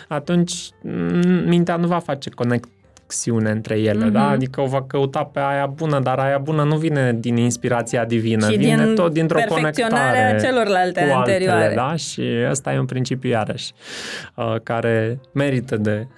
[0.09, 4.12] atunci mm, mintea nu va face conexiune între ele, mm-hmm.
[4.12, 4.28] da?
[4.28, 8.51] Adică o va căuta pe aia bună, dar aia bună nu vine din inspirația divină,
[8.51, 11.62] Și vine din tot dintr-o perfecționarea conectare celorlalte cu anterioare.
[11.62, 11.97] altele, da?
[11.97, 13.72] Și ăsta e un principiu iarăși
[14.34, 16.09] uh, care merită de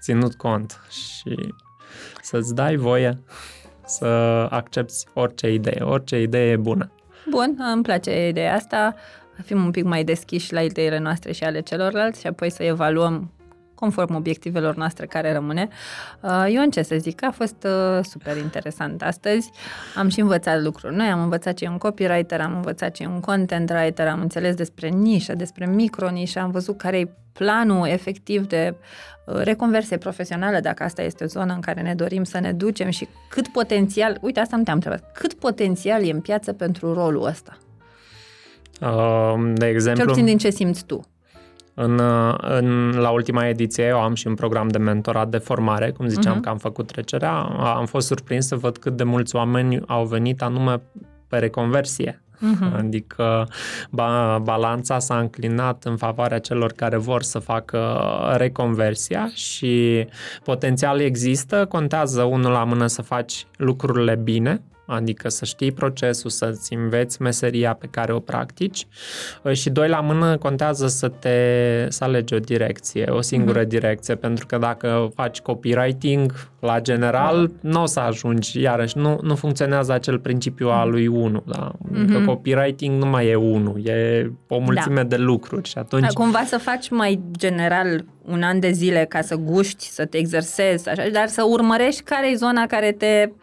[0.00, 1.54] ținut cont și
[2.22, 3.18] să-ți dai voie
[3.84, 4.06] să
[4.50, 5.82] accepti orice idee.
[5.82, 6.92] Orice idee e bună.
[7.30, 8.94] Bun, îmi place ideea asta.
[9.44, 13.30] Fim un pic mai deschiși la ideile noastre și ale celorlalți și apoi să evaluăm
[13.82, 15.68] conform obiectivelor noastre care rămâne.
[16.20, 19.50] Uh, Ion, ce să zic, a fost uh, super interesant astăzi.
[19.96, 23.06] Am și învățat lucruri noi, am învățat ce e un copywriter, am învățat ce e
[23.06, 28.46] un content writer, am înțeles despre nișă, despre micronișă, am văzut care e planul efectiv
[28.46, 28.74] de
[29.26, 32.90] uh, reconversie profesională, dacă asta este o zonă în care ne dorim să ne ducem
[32.90, 37.24] și cât potențial, uite, asta nu te-am întrebat, cât potențial e în piață pentru rolul
[37.24, 37.58] ăsta?
[38.82, 41.00] Uh, De Cel exemplu, puțin din ce simți tu.
[41.74, 45.90] în, uh, în, la ultima ediție eu am și un program de mentorat de formare,
[45.90, 46.42] cum ziceam Mhm.
[46.42, 47.32] că am făcut trecerea.
[47.76, 50.80] Am fost surprins să văd cât de mulți oameni au venit anume
[51.28, 52.22] pe reconversie.
[52.38, 52.74] Mhm.
[52.76, 53.48] Adică
[53.90, 57.98] ba, balanța s-a înclinat în favoarea celor care vor să facă
[58.36, 60.06] reconversia și
[60.44, 66.74] potențial există, contează unul la mână să faci lucrurile bine, adică să știi procesul, să-ți
[66.74, 68.86] înveți meseria pe care o practici
[69.52, 71.36] și doi la mână contează să te
[71.88, 73.66] să alegi o direcție, o singură Mhm.
[73.66, 73.70] mm-hmm.
[73.70, 79.34] direcție, pentru că dacă faci copywriting la general, nu o să ajungi, iarăși nu, nu
[79.34, 81.72] funcționează acel principiu al lui 1, da?
[81.94, 82.24] Adică Mhm.
[82.24, 86.58] copywriting nu mai e unul, e o mulțime de lucruri și atunci Da, Cumva să
[86.58, 91.28] faci mai general un an de zile ca să guști, să te exersezi, așa, dar
[91.28, 93.34] să urmărești care e zona care te uh,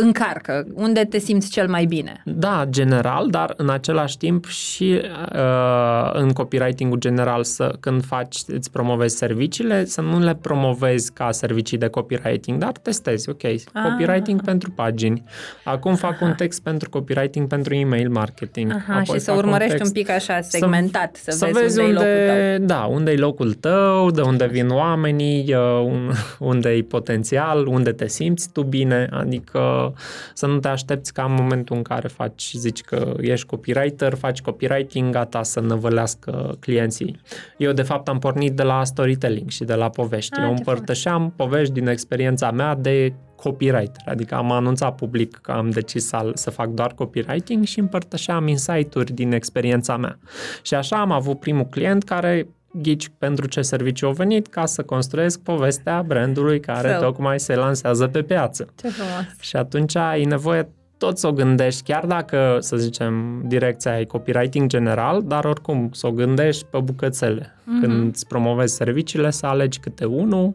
[0.00, 2.22] încarcă, unde te simți cel mai bine.
[2.24, 5.00] Da, general, dar în același timp și
[5.32, 11.30] uh, în copywriting-ul general să, când faci, îți promovezi serviciile, să nu le promovezi ca
[11.30, 13.42] servicii de copywriting, dar testezi, ok,
[13.82, 15.24] copywriting pentru pagini.
[15.64, 18.72] Acum fac un text pentru copywriting pentru email marketing.
[18.72, 21.58] Aha, Apoi și să fac un urmărești text un pic așa segmentat, să, să vezi,
[21.58, 22.66] vezi unde, unde, e locul tău.
[22.66, 26.12] Da, unde e locul tău, de unde vin oamenii, uh, un-
[26.50, 29.92] unde e potențial, unde te simți tu bine, adică că
[30.34, 34.40] să nu te aștepți ca în momentul în care faci, zici că ești copywriter, faci
[34.40, 37.20] copywriting, gata să năvălească clienții.
[37.56, 40.38] Eu, de fapt, am pornit de la storytelling și de la povești.
[40.38, 41.32] Ah, Eu ce împărtășeam frumos.
[41.36, 46.50] povești din experiența mea de copywriter, adică am anunțat public că am decis să, să
[46.50, 50.18] fac doar copywriting și împărtășeam insight-uri din experiența mea.
[50.62, 52.48] Și așa am avut primul client care
[52.82, 57.00] ghici pentru ce serviciu au venit ca să construiesc povestea brandului care Sau.
[57.00, 58.68] tocmai se lansează pe piață.
[58.74, 59.40] Ce frumos.
[59.40, 60.68] Și atunci ai nevoie
[60.98, 66.06] tot să o gândești, chiar dacă, să zicem, direcția e copywriting general, dar oricum să
[66.06, 67.46] o gândești pe bucățele.
[67.46, 67.80] Mm-hmm.
[67.80, 70.54] Când îți promovezi serviciile, să alegi câte unul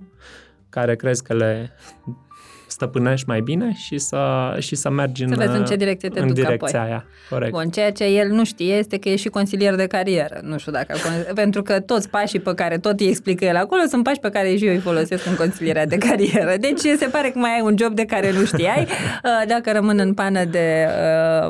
[0.69, 1.71] care crezi că le
[2.79, 6.19] stăpânești mai bine și să, și să mergi Să în, vezi în ce direcție te
[6.19, 6.89] în duc direcția apoi.
[6.91, 7.05] aia.
[7.29, 7.51] Corect.
[7.51, 10.39] Bun, ceea ce el nu știe este că e și consilier de carieră.
[10.43, 10.95] Nu știu dacă...
[11.41, 14.55] pentru că toți pașii pe care tot îi explică el acolo sunt pași pe care
[14.55, 16.53] și eu îi folosesc în consilierea de carieră.
[16.59, 18.87] Deci se pare că mai ai un job de care nu știai.
[19.23, 20.87] Uh, Dacă rămân în pană de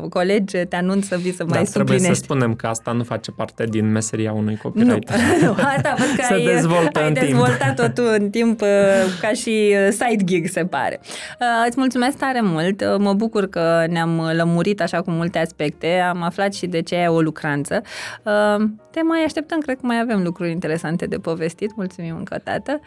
[0.02, 2.24] uh, colegi, te anunț să vii să mai Dar trebuie să suplinești.
[2.24, 5.16] spunem că asta nu face parte din meseria unui Nu, copywriter.
[5.44, 7.26] nu, asta văd că Se ai, dezvoltă ai în timp.
[7.26, 8.68] dezvoltat-o tu în timp uh,
[9.22, 11.00] ca și uh, side gig, se pare.
[11.40, 16.00] Uh, Îți mulțumesc tare mult, Uh, mă bucur că ne-am lămurit așa cu multe aspecte,
[16.00, 17.82] am aflat și de ce e o lucranță.
[18.24, 22.42] Uh, Te mai așteptăm, cred că mai avem lucruri interesante de povestit, mulțumim încă o
[22.44, 22.80] dată.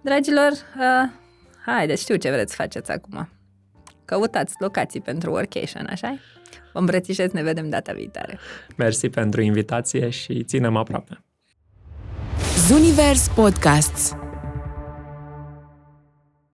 [0.00, 1.10] Dragilor, uh,
[1.66, 3.28] haideți, știu ce vreți să faceți acum.
[4.04, 6.18] Căutați locații pentru workation, așa
[6.72, 8.38] Vă îmbrățișez, ne vedem data viitoare.
[8.76, 11.24] Mersi pentru invitație și ținem aproape.
[12.66, 14.16] Zunivers Podcasts